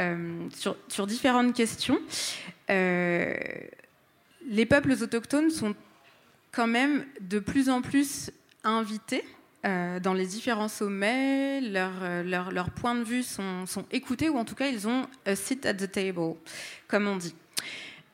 [0.00, 0.48] euh,
[0.88, 1.98] sur, différentes questions.
[2.68, 5.74] les peuples autochtones sont
[6.52, 8.30] quand même de plus en plus
[8.62, 9.24] invités
[9.64, 14.44] euh, dans les différents sommets, leurs leur, leur points de vue sont, écoutés, ou en
[14.44, 16.34] tout cas, ils ont a sit at the table,
[16.88, 17.34] comme on dit.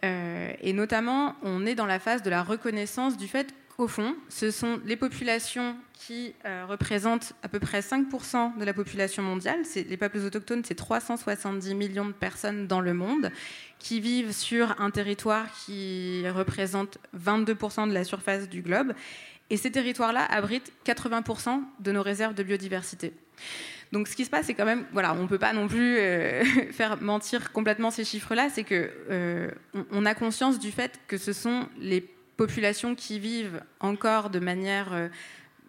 [0.04, 4.14] Euh, et notamment, on est dans la phase de la reconnaissance du fait qu'au fond,
[4.28, 9.60] ce sont les populations qui euh, représentent à peu près 5% de la population mondiale.
[9.74, 13.30] Les peuples autochtones, c'est 370 millions de personnes dans le monde
[13.78, 18.94] qui vivent sur un territoire qui représente 22% de la surface du globe
[19.50, 23.12] et ces territoires-là abritent 80% de nos réserves de biodiversité.
[23.92, 25.98] Donc ce qui se passe, c'est quand même, voilà, on ne peut pas non plus
[25.98, 29.50] euh, faire mentir complètement ces chiffres-là, c'est que euh,
[30.04, 32.00] a conscience du fait que ce sont les
[32.36, 35.08] populations qui vivent encore de manière euh,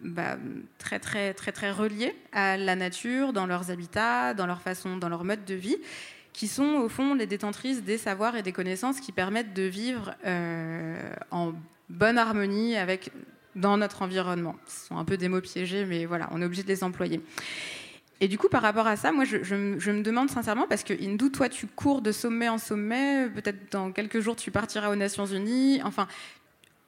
[0.02, 0.36] bah,
[0.78, 5.08] très très très très reliées à la nature, dans leurs habitats, dans leur façon, dans
[5.08, 5.76] leur mode de vie,
[6.32, 10.14] qui sont au fond les détentrices des savoirs et des connaissances qui permettent de vivre
[11.30, 11.52] en
[11.90, 13.10] bonne harmonie avec
[13.56, 14.56] dans notre environnement.
[14.66, 17.20] Ce sont un peu des mots piégés, mais voilà, on est obligé de les employer.
[18.20, 21.28] Et du coup, par rapport à ça, moi, je, me demande sincèrement, parce que Indou,
[21.28, 25.26] toi, tu cours de sommet en sommet, peut-être dans quelques jours, tu partiras aux Nations
[25.26, 25.80] Unies.
[25.82, 26.06] Enfin,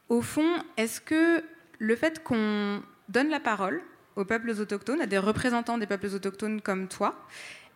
[0.08, 1.42] au fond, est-ce que
[1.80, 3.82] le fait qu'on donne la parole
[4.14, 7.26] aux peuples autochtones, à des représentants des peuples autochtones comme toi,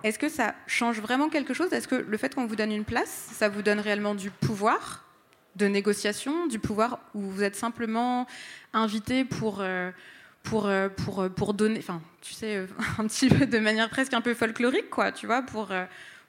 [0.04, 1.72] est-ce que ça change vraiment quelque chose?
[1.72, 5.07] Est-ce que le fait qu'on vous donne une place, ça vous donne réellement du pouvoir?
[5.56, 8.26] De négociation, du pouvoir, où vous êtes simplement
[8.72, 9.90] invité pour, euh,
[10.42, 12.66] pour, euh, pour, euh, pour donner, enfin, tu sais,
[12.98, 15.70] un petit peu de manière presque un peu folklorique, quoi, tu vois, pour,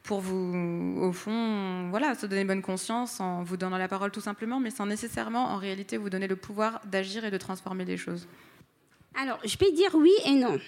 [0.03, 4.21] pour vous, au fond, voilà, se donner bonne conscience en vous donnant la parole tout
[4.21, 7.97] simplement, mais sans nécessairement, en réalité, vous donner le pouvoir d'agir et de transformer les
[7.97, 8.27] choses.
[9.15, 10.59] Alors, je peux dire oui et non.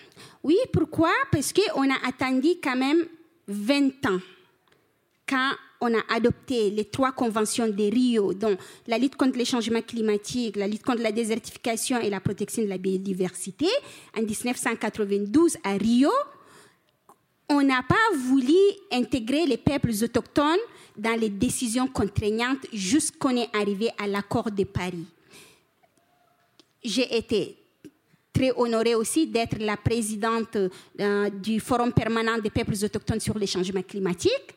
[0.43, 1.11] Oui, pourquoi?
[1.31, 3.05] Parce qu'on a attendu quand même
[3.47, 4.19] 20 ans
[5.27, 5.51] quand
[5.81, 8.55] on a adopté les trois conventions de Rio, dont
[8.87, 12.67] la lutte contre les changements climatiques, la lutte contre la désertification et la protection de
[12.67, 13.65] la biodiversité,
[14.15, 16.11] en 1992 à Rio,
[17.49, 18.53] on n'a pas voulu
[18.91, 20.59] intégrer les peuples autochtones
[20.95, 25.05] dans les décisions contraignantes jusqu'on est arrivé à l'accord de Paris.
[26.83, 27.57] J'ai été
[28.31, 30.57] très honorée aussi d'être la présidente
[30.99, 34.55] euh, du Forum permanent des peuples autochtones sur les changements climatiques.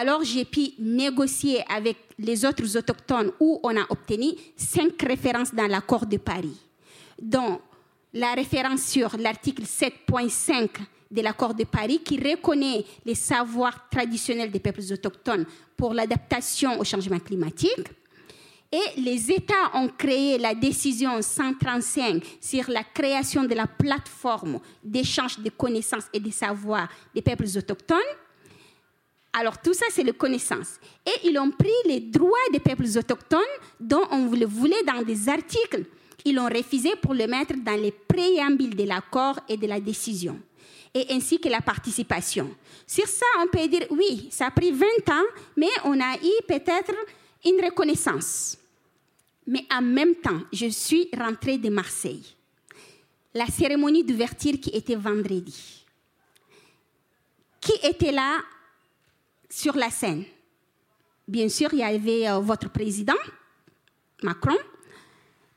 [0.00, 4.26] Alors j'ai pu négocier avec les autres autochtones où on a obtenu
[4.56, 6.56] cinq références dans l'accord de Paris,
[7.20, 7.60] dont
[8.14, 10.68] la référence sur l'article 7.5
[11.10, 15.46] de l'accord de Paris qui reconnaît les savoirs traditionnels des peuples autochtones
[15.76, 17.88] pour l'adaptation au changement climatique.
[18.70, 25.40] Et les États ont créé la décision 135 sur la création de la plateforme d'échange
[25.40, 27.98] de connaissances et de savoirs des peuples autochtones
[29.32, 30.78] alors tout ça, c'est la connaissance.
[31.06, 33.40] Et ils ont pris les droits des peuples autochtones
[33.78, 35.84] dont on le voulait dans des articles.
[36.24, 40.38] Ils l'ont refusé pour le mettre dans les préambules de l'accord et de la décision,
[40.92, 42.50] et ainsi que la participation.
[42.86, 45.26] Sur ça, on peut dire oui, ça a pris 20 ans,
[45.56, 46.92] mais on a eu peut-être
[47.44, 48.58] une reconnaissance.
[49.46, 52.34] Mais en même temps, je suis rentrée de Marseille.
[53.32, 55.84] La cérémonie d'ouverture qui était vendredi.
[57.60, 58.40] Qui était là
[59.48, 60.24] sur la scène.
[61.26, 63.14] Bien sûr, il y avait euh, votre président,
[64.22, 64.56] Macron,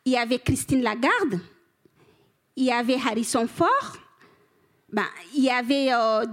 [0.05, 1.39] il y avait Christine Lagarde,
[2.55, 3.97] il y avait Harrison Ford,
[4.91, 6.25] ben, il y avait euh,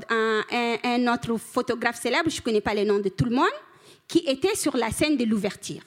[0.83, 3.47] un, autre photographe célèbre, je ne connais pas le nom de tout le monde,
[4.09, 5.83] qui étaient sur la scène de l'ouverture.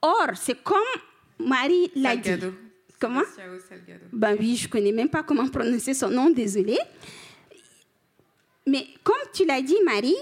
[0.00, 0.78] Or, c'est comme
[1.38, 2.30] Marie l'a dit.
[3.00, 3.22] Comment?
[4.12, 6.78] Ben oui, je connais même pas comment prononcer son nom, désolé.
[8.66, 10.16] Mais comme tu l'as dit, Marie,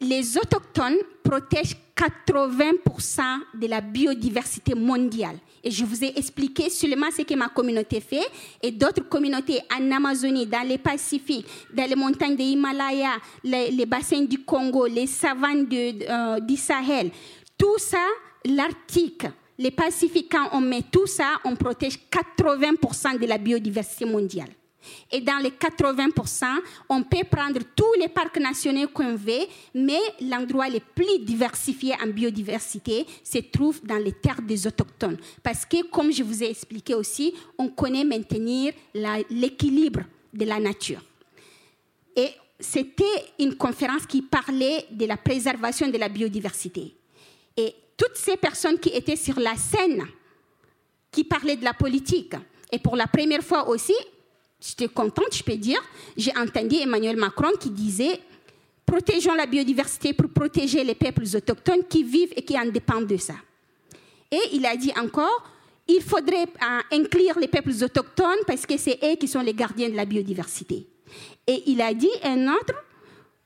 [0.00, 3.22] les autochtones protègent 80%
[3.54, 5.36] de la biodiversité mondiale.
[5.62, 8.26] Et je vous ai expliqué seulement ce que ma communauté fait
[8.62, 14.22] et d'autres communautés en Amazonie, dans les Pacifiques, dans les montagnes de Himalaya, les, bassins
[14.22, 17.10] du Congo, les savanes euh, du Sahel.
[17.58, 18.06] Tout ça,
[18.46, 19.26] l'Arctique,
[19.58, 24.48] les Pacifiques, quand on met tout ça, on protège 80% de la biodiversité mondiale.
[25.10, 26.44] Et dans les 80%,
[26.88, 32.08] on peut prendre tous les parcs nationaux qu'on veut, mais l'endroit le plus diversifié en
[32.08, 35.18] biodiversité se trouve dans les terres des autochtones.
[35.42, 38.72] Parce que, comme je vous ai expliqué aussi, on connaît maintenir
[39.30, 40.00] l'équilibre
[40.32, 41.02] de la nature.
[42.16, 43.04] Et c'était
[43.38, 46.94] une conférence qui parlait de la préservation de la biodiversité.
[47.56, 50.04] Et toutes ces personnes qui étaient sur la scène,
[51.10, 52.34] qui parlaient de la politique,
[52.72, 53.94] et pour la première fois aussi,
[54.60, 55.80] j'étais contente, je peux dire,
[56.16, 58.20] j'ai entendu Emmanuel Macron qui disait
[58.84, 63.16] protégeons la biodiversité pour protéger les peuples autochtones qui vivent et qui en dépendent de
[63.16, 63.34] ça.
[64.30, 65.44] Et il a dit encore,
[65.88, 69.88] il faudrait euh, inclure les peuples autochtones parce que c'est eux qui sont les gardiens
[69.88, 70.86] de la biodiversité.
[71.46, 72.74] Et il a dit un autre,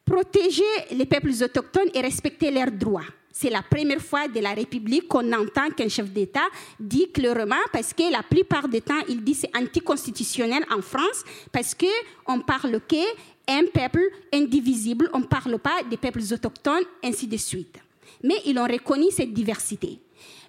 [0.05, 3.07] protéger les peuples autochtones et respecter leurs droits.
[3.37, 6.47] C'est la première fois de la République qu'on entend qu'un chef d'État
[6.79, 11.75] dit clairement, parce que la plupart des temps, il dit c'est anticonstitutionnel en France, parce
[11.75, 17.77] qu'on parle qu'un peuple indivisible, on ne parle pas des peuples autochtones, ainsi de suite.
[18.23, 19.99] Mais ils ont reconnu cette diversité.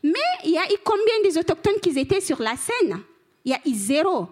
[0.03, 0.13] Mais
[0.43, 2.99] il y a eu combien des autochtones qui étaient sur la scène?
[3.43, 4.27] Il y a eu zéro.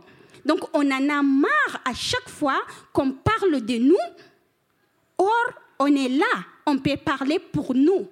[0.46, 2.62] Donc on en a marre à chaque fois
[2.94, 3.96] qu'on parle de nous.
[5.18, 8.08] Or, on est là, on peut parler pour nous.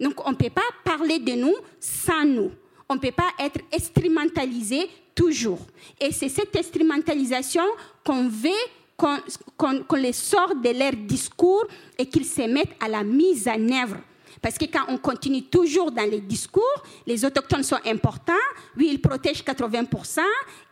[0.00, 2.50] Donc on ne peut pas parler de nous sans nous.
[2.88, 5.66] On ne peut pas être instrumentalisé toujours.
[6.00, 7.64] Et c'est cette instrumentalisation
[8.04, 8.50] qu'on veut
[8.96, 11.66] qu'on les sorte de leur discours
[11.98, 13.98] et qu'ils se mettent à la mise en œuvre.
[14.40, 18.32] Parce que quand on continue toujours dans les discours, les autochtones sont importants,
[18.76, 20.20] oui, ils protègent 80%,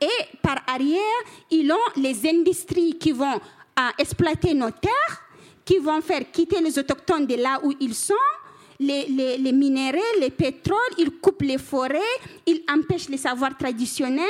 [0.00, 0.06] et
[0.42, 1.00] par arrière,
[1.50, 3.40] ils ont les industries qui vont
[3.98, 5.22] exploiter nos terres,
[5.64, 8.14] qui vont faire quitter les autochtones de là où ils sont,
[8.80, 11.98] les, minéraux, les pétroles, ils coupent les forêts,
[12.46, 14.24] ils empêchent les savoirs traditionnels.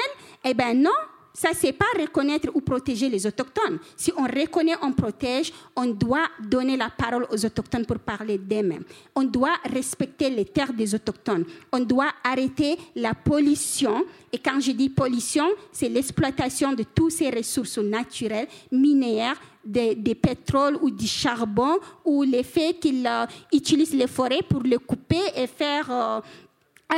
[0.44, 0.90] Eh bien non,
[1.36, 3.80] ça, c'est pas reconnaître ou protéger les autochtones.
[3.96, 8.84] Si on reconnaît, on protège, on doit donner la parole aux autochtones pour parler d'eux-mêmes.
[9.16, 11.44] On doit respecter les terres des autochtones.
[11.72, 14.04] On doit arrêter la pollution.
[14.32, 20.78] Et quand je dis pollution, c'est l'exploitation de toutes ces ressources naturelles, minières, des, pétroles
[20.80, 25.46] ou du charbon, ou le fait qu'ils euh, utilisent les forêts pour les couper et
[25.46, 26.20] faire euh,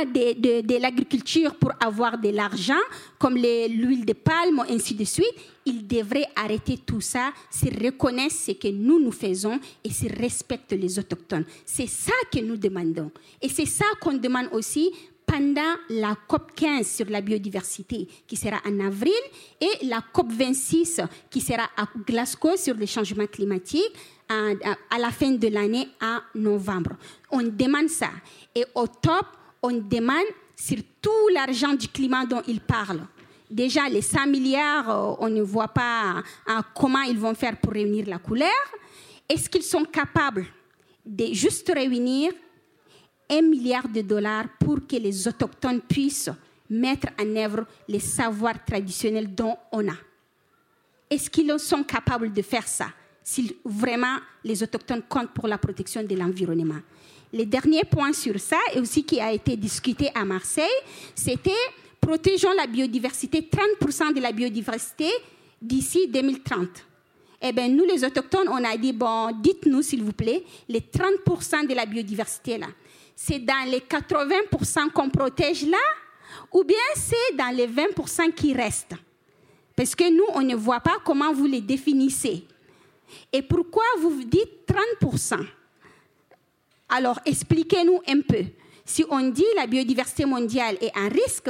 [0.05, 2.73] de, de, l'agriculture pour avoir de l'argent,
[3.17, 5.33] comme l'huile de palme, ainsi de suite,
[5.65, 10.73] ils devraient arrêter tout ça, se reconnaissent ce que nous nous faisons et se respectent
[10.73, 11.45] les autochtones.
[11.65, 13.11] C'est ça que nous demandons.
[13.41, 14.91] Et c'est ça qu'on demande aussi
[15.27, 19.13] pendant la COP 15 sur la biodiversité qui sera en avril
[19.59, 23.93] et la COP 26 qui sera à Glasgow sur le changement climatique
[24.29, 26.91] à, la fin de l'année en novembre.
[27.29, 28.09] On demande ça.
[28.55, 29.25] Et au top,
[29.61, 33.05] on demande sur tout l'argent du climat dont ils parlent.
[33.49, 37.73] Déjà, les 100 milliards, euh, on ne voit pas hein, comment ils vont faire pour
[37.73, 38.49] réunir la couleur.
[39.29, 40.45] Est-ce qu'ils sont capables
[41.05, 42.33] de juste réunir
[43.29, 46.29] un milliard de dollars pour que les autochtones puissent
[46.69, 49.95] mettre en œuvre les savoirs traditionnels dont on a
[51.09, 52.87] Est-ce qu'ils sont capables de faire ça
[53.23, 56.79] si vraiment les autochtones comptent pour la protection de l'environnement?
[57.33, 60.65] Le dernier point sur ça, et aussi qui a été discuté à Marseille,
[61.13, 61.51] c'était
[61.99, 63.41] protégeons la biodiversité,
[63.81, 65.09] 30% de la biodiversité
[65.61, 66.69] d'ici 2030.
[67.41, 71.67] Eh bien, nous, les autochtones, on a dit, bon, dites-nous, s'il vous plaît, les 30%
[71.67, 72.67] de la biodiversité, là,
[73.19, 75.77] c'est dans les 80% qu'on protège là,
[76.53, 78.93] ou bien c'est dans les 20% qui restent?
[79.75, 82.45] Parce que nous, on ne voit pas comment vous les définissez.
[83.33, 84.69] Et pourquoi vous dites
[85.01, 85.45] 30%
[86.89, 88.45] alors, expliquez-nous un peu.
[88.85, 91.49] Si on dit la biodiversité mondiale est un risque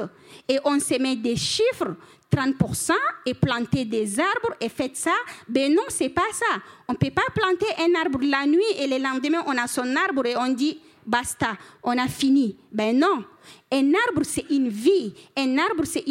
[0.49, 1.95] et on se met des chiffres,
[2.35, 2.93] 30%
[3.25, 5.13] et planter des arbres et faites ça,
[5.47, 6.59] ben non, c'est pas ça.
[6.87, 9.95] On ne peut pas planter un arbre la nuit et le lendemain on a son
[9.95, 12.55] arbre et on dit basta, on a fini.
[12.71, 13.25] Ben non.
[13.71, 15.13] Un arbre, c'est une vie.
[15.35, 16.03] Un arbre, c'est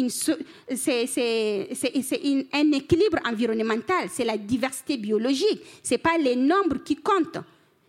[2.53, 4.09] un équilibre environnemental.
[4.09, 5.61] C'est la diversité biologique.
[5.83, 7.39] Ce n'est pas les nombres qui comptent.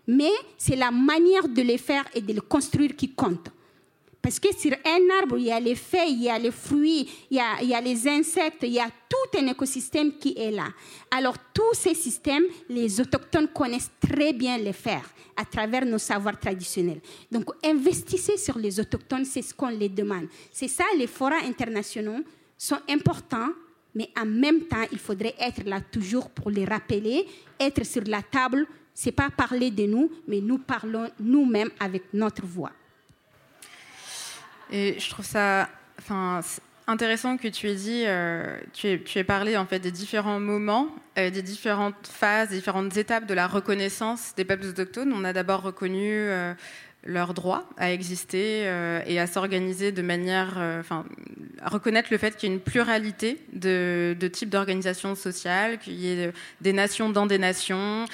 [0.09, 3.51] mais c'est la manière de les faire et de les construire qui compte.
[4.29, 7.09] Parce que sur un arbre, il y a les feuilles, il y a les fruits,
[7.31, 10.67] il y a, les insectes, il y a tout un écosystème qui est là.
[11.11, 16.39] Alors tous ces systèmes, les autochtones connaissent très bien les faire à travers nos savoirs
[16.39, 17.01] traditionnels.
[17.33, 20.27] Donc investissez sur les autochtones, c'est ce qu'on les demande.
[20.53, 22.21] C'est ça, les forats internationaux
[22.59, 23.49] sont importants,
[23.95, 27.25] mais en même temps, il faudrait être là toujours pour les rappeler,
[27.59, 28.67] être sur la table.
[28.93, 32.73] C'est pas parler de nous, mais nous parlons nous-mêmes avec notre voix.
[34.71, 35.69] Et je trouve ça
[36.87, 40.89] intéressant que tu aies dit, euh, tu, aies, parlé en fait des différents moments,
[41.19, 45.13] euh, des différentes phases, des différentes étapes de la reconnaissance des peuples autochtones.
[45.13, 46.55] On a d'abord reconnu euh,
[47.05, 48.63] leur droit à exister
[49.07, 51.05] et à s'organiser de manière, enfin,
[51.63, 55.95] à reconnaître le fait qu'il y ait une pluralité de, de types d'organisations sociales, qu'il
[55.95, 58.05] y ait des nations dans des nations,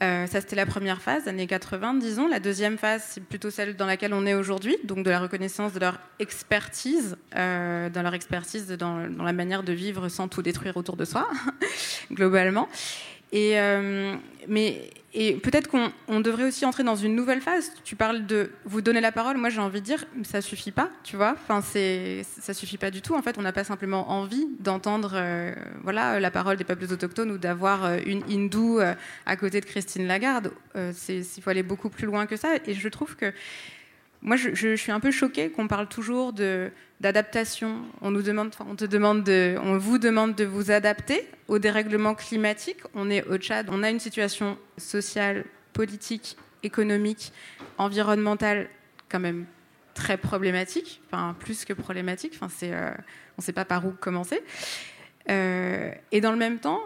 [0.00, 2.28] euh, ça, c'était la première phase, années 80, disons.
[2.28, 5.72] La deuxième phase, c'est plutôt celle dans laquelle on est aujourd'hui, donc de la reconnaissance
[5.72, 10.42] de leur expertise, euh, dans leur expertise dans, dans, la manière de vivre sans tout
[10.42, 11.28] détruire autour de soi,
[12.12, 12.68] globalement.
[13.32, 14.14] Et, euh,
[14.46, 14.90] mais
[15.42, 17.72] peut-être qu'on devrait aussi entrer dans une nouvelle phase.
[17.84, 19.36] Tu parles de vous donner la parole.
[19.36, 21.32] Moi, j'ai envie de dire, ça suffit pas, tu vois.
[21.32, 23.14] Enfin, c'est, ça suffit pas du tout.
[23.14, 27.30] En fait, on n'a pas simplement envie d'entendre, euh, voilà, la parole des peuples autochtones
[27.30, 28.80] ou d'avoir euh, une hindoue
[29.26, 30.52] à côté de Christine Lagarde.
[30.74, 32.54] il faut aller beaucoup plus loin que ça.
[32.66, 33.32] Et je trouve que
[34.22, 37.82] moi, je, suis un peu choquée qu'on parle toujours d'adaptation.
[38.00, 42.14] On nous demande, on te demande de, on vous demande de vous adapter au dérèglement
[42.14, 42.78] climatique.
[42.94, 47.32] On est au Tchad, on a une situation sociale, politique, économique,
[47.78, 48.68] environnementale
[49.08, 49.46] quand même
[49.94, 52.32] très problématique, enfin plus que problématique.
[52.34, 52.90] Enfin, c'est, euh,
[53.36, 54.42] on ne sait pas par où commencer.
[55.30, 56.80] Euh, et dans le même temps,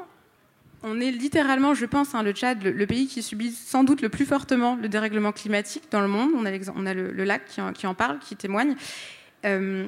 [0.83, 4.09] on est littéralement, je pense, hein, le Tchad, le, pays qui subit sans doute le
[4.09, 6.31] plus fortement le dérèglement climatique dans le monde.
[6.35, 6.45] On
[6.87, 8.75] a, le, lac qui en, parle, qui témoigne.
[9.45, 9.87] Euh,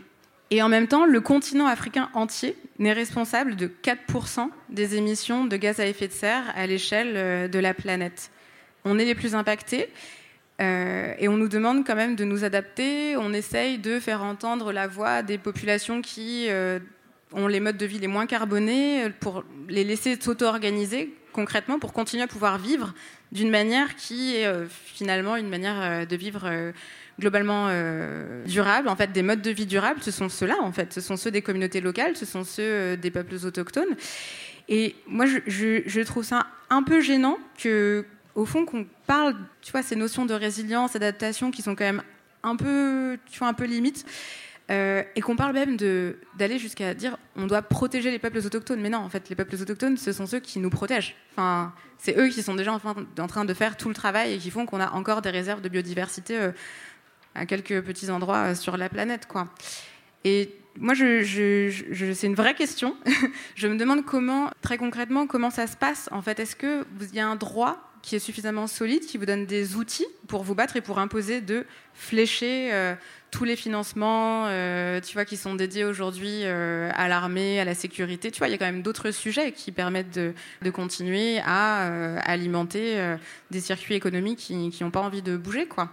[0.51, 5.57] et en même temps, le continent africain entier n'est responsable de 4% des émissions de
[5.57, 8.31] gaz à effet de serre à l'échelle euh, de la planète.
[8.85, 9.89] On est les plus impactés.
[10.61, 13.17] Euh, et on nous demande quand même de nous adapter.
[13.17, 16.47] On essaye de faire entendre la voix des populations qui
[17.35, 22.23] ont les modes de vie les moins carbonés, pour les laisser s'auto-organiser concrètement pour continuer
[22.23, 22.95] à pouvoir vivre
[23.33, 26.73] d'une manière qui est euh, finalement une manière euh, de vivre euh,
[27.21, 27.69] globalement
[28.45, 28.89] durable.
[28.89, 30.93] En fait, des modes de vie durables, ce sont ceux-là, en fait.
[30.93, 33.95] Ce sont ceux des communautés locales, ce sont ceux des peuples autochtones.
[34.69, 38.05] Et moi, je, trouve ça un peu gênant que,
[38.35, 42.03] au fond, qu'on parle, tu vois, ces notions de résilience, d'adaptation qui sont quand même
[42.43, 44.05] un peu, tu vois, un peu limites.
[44.71, 48.81] Euh, et qu'on parle même d'aller jusqu'à dire on doit protéger les peuples autochtones.
[48.81, 51.17] Mais non, en fait, les peuples autochtones, ce sont ceux qui nous protègent.
[51.33, 54.51] Enfin, c'est eux qui sont déjà en, train de faire tout le travail et qui
[54.51, 56.53] font qu'on a encore des réserves de biodiversité euh,
[57.35, 59.27] à quelques petits endroits euh, sur la planète.
[59.27, 59.49] Quoi.
[60.25, 62.97] Et moi, c'est une vraie question.
[63.55, 66.09] je me demande comment, très concrètement, comment ça se passe.
[66.11, 69.47] En fait, est-ce qu'il y a un droit qui est suffisamment solide, qui vous donne
[69.47, 72.71] des outils pour vous battre et pour imposer de flécher
[73.35, 77.75] tous les financements, euh, tu vois, qui sont dédiés aujourd'hui euh, à l'armée, à la
[77.75, 78.31] sécurité.
[78.31, 82.21] Tu vois, il y a quand même d'autres sujets qui permettent de, continuer à euh,
[82.23, 83.17] alimenter
[83.51, 85.91] des circuits économiques qui n'ont pas envie de bouger, quoi.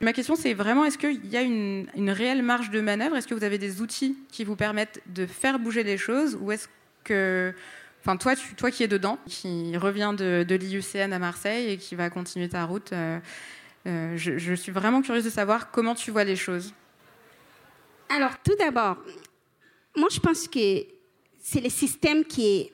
[0.00, 3.16] Ma question, c'est vraiment, est-ce qu'il y a une, réelle marge de manœuvre?
[3.16, 6.38] Est-ce que vous avez des outils qui vous permettent de faire bouger les choses?
[6.40, 6.68] Ou est-ce
[7.02, 7.52] que,
[8.02, 11.96] enfin, toi, toi qui es dedans, qui revient de, de l'IUCN à Marseille et qui
[11.96, 12.92] va continuer ta route,
[13.84, 16.72] je suis vraiment curieuse de savoir comment tu vois les choses.
[18.08, 18.96] Alors, tout d'abord,
[19.96, 20.84] moi, je pense que
[21.40, 22.72] c'est le système qui est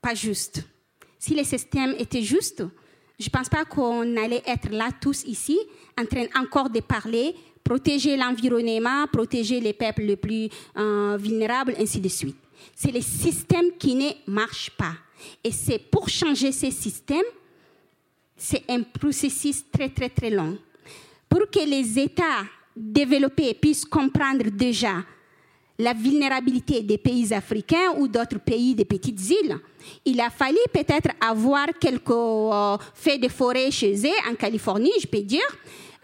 [0.00, 0.62] pas juste.
[1.18, 2.64] Si le système était juste,
[3.18, 5.58] je ne pense pas qu'on allait être là tous ici,
[5.98, 12.00] en train encore de parler, protéger l'environnement, protéger les peuples les plus euh, vulnérables, ainsi
[12.00, 12.36] de suite.
[12.74, 14.94] C'est le système qui ne marche pas.
[15.44, 17.22] Et c'est pour changer ce système,
[18.36, 20.58] c'est un processus très, très, très long.
[21.28, 22.44] Pour que les États
[22.76, 24.96] développés puissent comprendre déjà
[25.78, 29.58] la vulnérabilité des pays africains ou d'autres pays des petites îles.
[30.04, 35.06] Il a fallu peut-être avoir quelques euh, faits de forêt chez eux, en Californie, je
[35.06, 35.40] peux dire,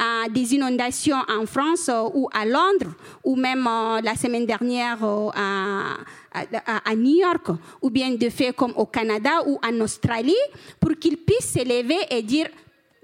[0.01, 3.69] euh, des inondations en France euh, ou à Londres, ou même
[4.03, 7.49] la semaine dernière à, New York,
[7.83, 10.35] ou bien de faits comme au Canada ou en Australie,
[10.81, 12.49] pour qu'ils puissent s'élever et dire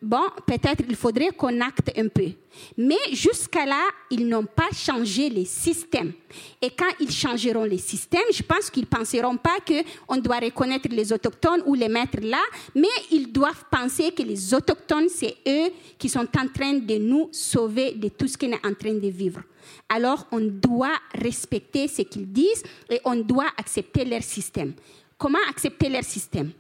[0.01, 2.30] bon, peut-être il faudrait qu'on acte un peu.
[2.76, 6.12] Mais jusqu'à là, ils n'ont pas changé les systèmes.
[6.61, 10.88] Et quand ils changeront les systèmes, je pense qu'ils ne penseront pas qu'on doit reconnaître
[10.90, 12.42] les autochtones ou les mettre là,
[12.74, 17.28] mais ils doivent penser que les autochtones, c'est eux qui sont en train de nous
[17.32, 19.40] sauver de tout ce qu'on est en train de vivre.
[19.88, 24.74] Alors, on doit respecter ce qu'ils disent et on doit accepter leur système.
[25.16, 26.51] Comment accepter leur système?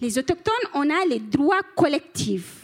[0.00, 2.61] Les autochtones, on a les droits collectifs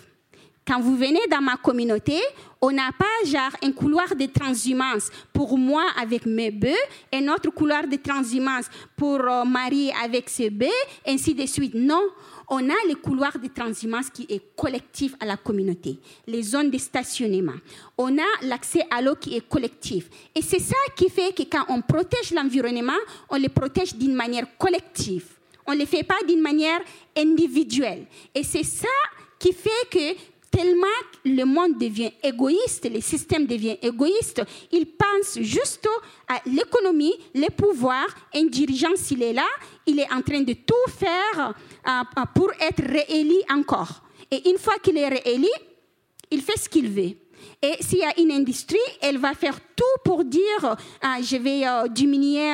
[0.68, 2.20] quand vous venez dans ma communauté,
[2.60, 7.48] on n'a pas genre un couloir de transhumance pour moi avec mes bœufs, un autre
[7.50, 10.66] couloir de transhumance pour euh, Marie avec ses bœufs,
[11.06, 11.72] ainsi de suite.
[11.74, 12.02] Non,
[12.50, 16.76] on a le couloir de transhumance qui est collectif à la communauté, les zones de
[16.76, 17.56] stationnement.
[17.96, 20.10] On a l'accès à l'eau qui est collectif.
[20.34, 22.92] Et c'est ça qui fait que quand on protège l'environnement,
[23.30, 25.24] on le protège d'une manière collective.
[25.66, 26.80] On ne le fait pas d'une manière
[27.16, 28.04] individuelle.
[28.34, 28.88] Et c'est ça
[29.38, 30.86] qui fait que tellement
[31.24, 34.42] le monde devient égoïste, le système devient égoïste,
[34.72, 35.88] il pense juste
[36.28, 38.08] à l'économie, les pouvoirs.
[38.34, 39.46] Un dirigeant, s'il est là,
[39.86, 44.02] il est en train de tout faire euh, euh, pour être réélu encore.
[44.30, 45.48] Et une fois qu'il est réélu,
[46.30, 47.16] il fait ce qu'il veut.
[47.62, 51.64] Et s'il y a une industrie, elle va faire tout pour dire euh, je vais
[51.90, 52.52] diminuer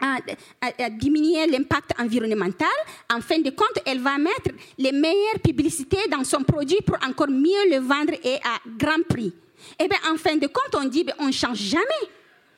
[0.00, 2.68] à, diminuer l'impact environnemental.
[3.12, 7.28] En fin de compte, elle va mettre les meilleures publicités dans son produit pour encore
[7.28, 9.32] mieux le vendre et à grand prix.
[9.78, 12.08] Et eh bien, en fin de compte, on dit, ben, on ne change jamais.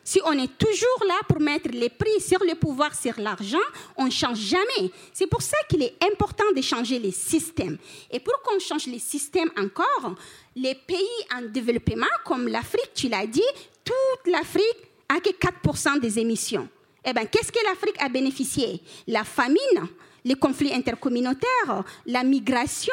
[0.04, 3.58] Si on est toujours là pour mettre les prix sur le pouvoir, sur l'argent,
[3.96, 4.90] on ne change jamais.
[5.12, 7.78] C'est pour ça qu'il est important de changer les systèmes.
[8.10, 10.16] Et pour qu'on change les systèmes encore,
[10.56, 13.40] les pays en développement, comme l'Afrique, tu l'as dit,
[13.84, 16.68] toute l'Afrique a que 4% des émissions.
[17.04, 18.80] Eh bien, qu'est-ce que l'Afrique a bénéficié?
[19.08, 19.88] La famine,
[20.24, 22.92] les conflits intercommunautaires, la migration,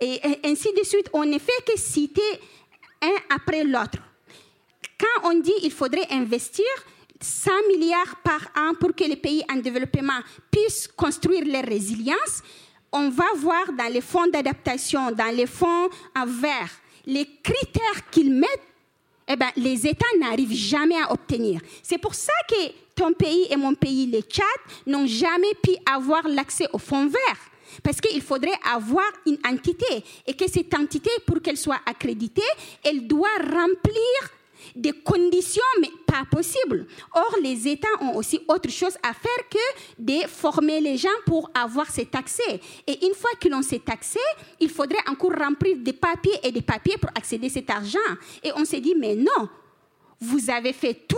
[0.00, 1.08] et, ainsi de suite.
[1.12, 2.22] On ne fait que citer
[3.00, 3.98] un après l'autre.
[4.98, 6.66] Quand on dit qu'il faudrait investir
[7.20, 12.42] 100 milliards par an pour que les pays en développement puissent construire leur résilience,
[12.92, 16.70] on va voir dans les fonds d'adaptation, dans les fonds en vert,
[17.06, 18.68] les critères qu'ils mettent,
[19.26, 21.60] eh ben, les États n'arrivent jamais à obtenir.
[21.82, 24.44] C'est pour ça que ton pays et mon pays, les Tchad,
[24.86, 27.38] n'ont jamais pu avoir l'accès au fonds vert.
[27.82, 32.42] Parce qu'il faudrait avoir une entité et que cette entité, pour qu'elle soit accréditée,
[32.84, 34.30] elle doit remplir
[34.74, 36.86] des conditions, mais pas possible.
[37.14, 39.58] Or, les États ont aussi autre chose à faire que
[39.98, 42.60] de former les gens pour avoir cet accès.
[42.86, 44.18] Et une fois qu'ils ont cet accès,
[44.60, 47.98] il faudrait encore remplir des papiers et des papiers pour accéder à cet argent.
[48.42, 49.48] Et on s'est dit, mais non,
[50.20, 51.16] vous avez fait tout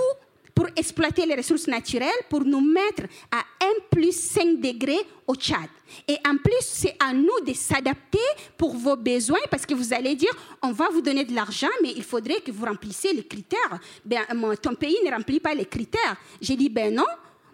[0.57, 5.69] pour exploiter les ressources naturelles, pour nous mettre à 1 plus 5 degrés au Tchad.
[6.09, 8.19] Et en plus, c'est à nous de s'adapter
[8.57, 10.33] pour vos besoins, parce que vous allez dire,
[10.63, 13.79] on va vous donner de l'argent, mais il faudrait que vous remplissiez les critères.
[14.03, 14.23] Ben,
[14.63, 16.17] ton pays ne remplit pas les critères.
[16.41, 17.05] J'ai dit, ben non,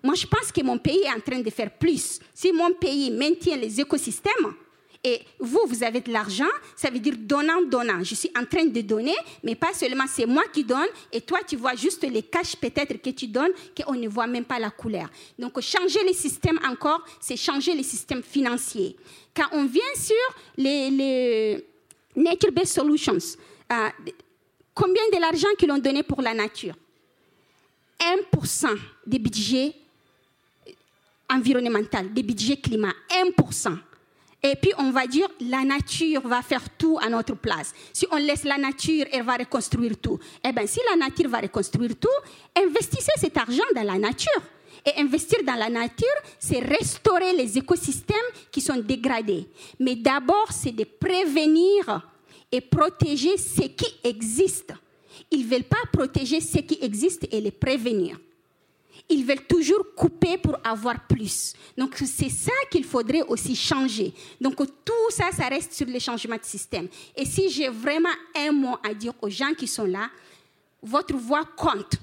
[0.00, 2.20] moi je pense que mon pays est en train de faire plus.
[2.32, 4.54] Si mon pays maintient les écosystèmes,
[5.04, 8.04] et vous, vous avez de l'argent, ça veut dire donnant, donnant.
[8.04, 11.40] Je suis en train de donner, mais pas seulement c'est moi qui donne, et toi,
[11.46, 14.70] tu vois juste les caches peut-être que tu donnes, qu'on ne voit même pas la
[14.70, 15.10] couleur.
[15.36, 18.96] Donc, changer les systèmes encore, c'est changer les systèmes financiers.
[19.34, 20.14] Quand on vient sur
[20.56, 21.64] les,
[22.14, 23.18] Nature-Based Solutions,
[23.72, 23.88] euh,
[24.74, 26.74] combien de l'argent qu'ils ont donné pour la nature?
[28.34, 29.74] 1% des budgets
[31.28, 33.78] environnementaux, des budgets climat, 1%.
[34.42, 37.72] Et puis on va dire, la nature va faire tout à notre place.
[37.92, 40.18] Si on laisse la nature, elle va reconstruire tout.
[40.44, 42.08] Eh bien, si la nature va reconstruire tout,
[42.56, 44.42] investissez cet argent dans la nature.
[44.84, 46.08] Et investir dans la nature,
[46.40, 48.16] c'est restaurer les écosystèmes
[48.50, 49.46] qui sont dégradés.
[49.78, 52.08] Mais d'abord, c'est de prévenir
[52.50, 54.74] et protéger ce qui existe.
[55.30, 58.18] Ils ne veulent pas protéger ce qui existe et les prévenir
[59.12, 61.54] ils veulent toujours couper pour avoir plus.
[61.76, 64.12] Donc c'est ça qu'il faudrait aussi changer.
[64.40, 66.88] Donc tout ça, ça reste sur le changement de système.
[67.16, 70.08] Et si j'ai vraiment un mot à dire aux gens qui sont là,
[70.82, 71.96] votre voix compte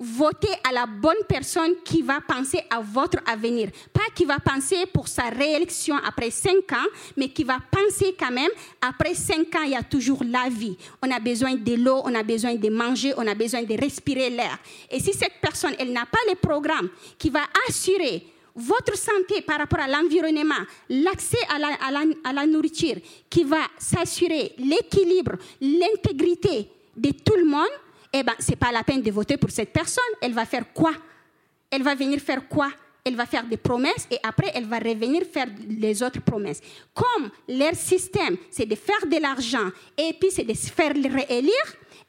[0.00, 3.68] votez à la bonne personne qui va penser à votre avenir.
[3.92, 8.30] Pas qui va penser pour sa réélection après cinq ans, mais qui va penser quand
[8.30, 10.76] même, après cinq ans, il y a toujours la vie.
[11.02, 14.30] On a besoin de l'eau, on a besoin de manger, on a besoin de respirer
[14.30, 14.58] l'air.
[14.90, 16.88] Et si cette personne, elle n'a pas le programme
[17.18, 21.68] qui va assurer votre santé par rapport à l'environnement, l'accès à la,
[22.24, 22.96] à la nourriture,
[23.28, 27.68] qui va s'assurer l'équilibre, l'intégrité de tout le monde,
[28.12, 30.02] eh bien, ce n'est pas la peine de voter pour cette personne.
[30.20, 30.92] Elle va faire quoi?
[31.70, 32.70] Elle va venir faire quoi?
[33.04, 36.60] Elle va faire des promesses et après, elle va revenir faire les autres promesses.
[36.92, 41.52] Comme leur système, c'est de faire de l'argent et puis c'est de se faire réélire,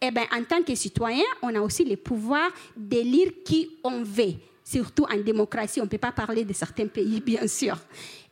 [0.02, 4.34] eh bien, en tant que citoyen, on a aussi le pouvoir d'élire qui on veut.
[4.64, 7.78] Surtout en démocratie, on ne peut pas parler de certains pays, bien sûr.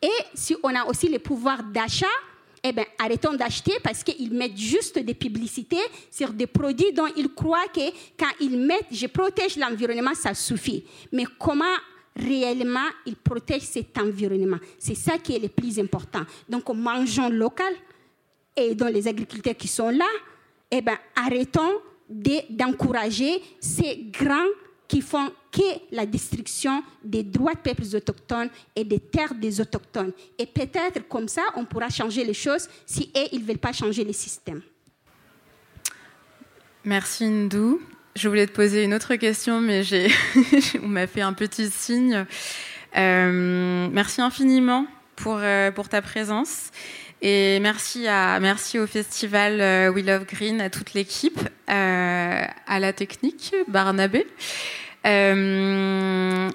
[0.01, 2.07] Et si on a aussi le pouvoir d'achat,
[2.63, 5.77] eh bien, arrêtons d'acheter parce qu'ils mettent juste des publicités
[6.11, 10.83] sur des produits dont ils croient que quand ils mettent je protège l'environnement, ça suffit.
[11.11, 11.65] Mais comment
[12.15, 14.57] réellement ils protègent cet environnement?
[14.77, 16.21] C'est ça qui est le plus important.
[16.47, 17.73] Donc, mangeons local
[18.55, 20.07] et dans les agriculteurs qui sont là,
[20.71, 21.79] eh bien, arrêtons
[22.09, 24.47] d'encourager ces grands
[24.89, 30.11] qui font que la destruction des droits de peuples autochtones et des terres des autochtones.
[30.37, 33.71] Et peut-être comme ça, on pourra changer les choses si eux, ils ne veulent pas
[33.71, 34.61] changer les systèmes.
[36.83, 37.79] Merci Ndou.
[38.15, 39.83] Je voulais te poser une autre question, mais
[40.83, 42.25] on m'a fait un petit signe.
[42.97, 46.71] Euh, merci infiniment pour, euh, pour ta présence.
[47.21, 51.39] Et merci, au festival euh, We Love Green, à toute l'équipe,
[51.69, 54.25] euh, à la technique, Barnabé.
[55.05, 56.49] Euh,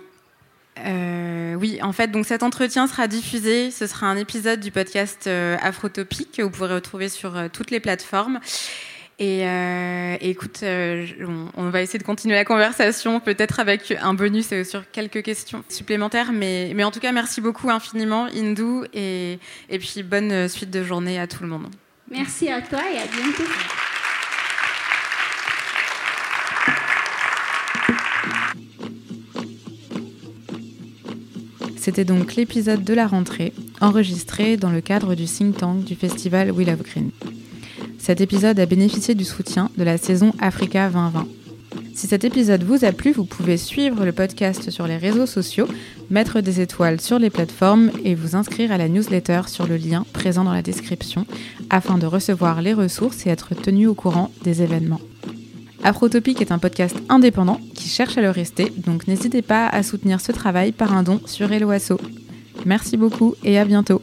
[1.57, 3.71] oui, en fait, donc cet entretien sera diffusé.
[3.71, 8.41] Ce sera un épisode du podcast Afrotopique que vous pourrez retrouver sur toutes les plateformes.
[9.19, 11.07] Et euh, écoute, euh,
[11.57, 15.62] on, va essayer de continuer la conversation, peut-être avec un bonus et sur quelques questions
[15.69, 16.33] supplémentaires.
[16.33, 19.39] Mais, mais en tout cas, merci beaucoup infiniment, Indou, et,
[19.71, 21.69] et puis bonne suite de journée à tout le monde.
[22.11, 23.45] Merci à toi et à bientôt.
[31.77, 36.51] C'était donc l'épisode de la rentrée, enregistré dans le cadre du think tank du festival
[36.51, 37.11] We Love Green.
[38.05, 41.27] Cet épisode a bénéficié du soutien de la saison Africa 2020.
[41.95, 45.67] Si cet épisode vous a plu, vous pouvez suivre le podcast sur les réseaux sociaux,
[46.11, 50.05] mettre des étoiles sur les plateformes et vous inscrire à la newsletter sur le lien
[50.13, 51.25] présent dans la description
[51.71, 55.01] afin de recevoir les ressources et être tenu au courant des événements.
[55.83, 60.21] Afrotopic est un podcast indépendant qui cherche à le rester, donc n'hésitez pas à soutenir
[60.21, 61.99] ce travail par un don sur Eloasso.
[62.67, 64.03] Merci beaucoup et à bientôt.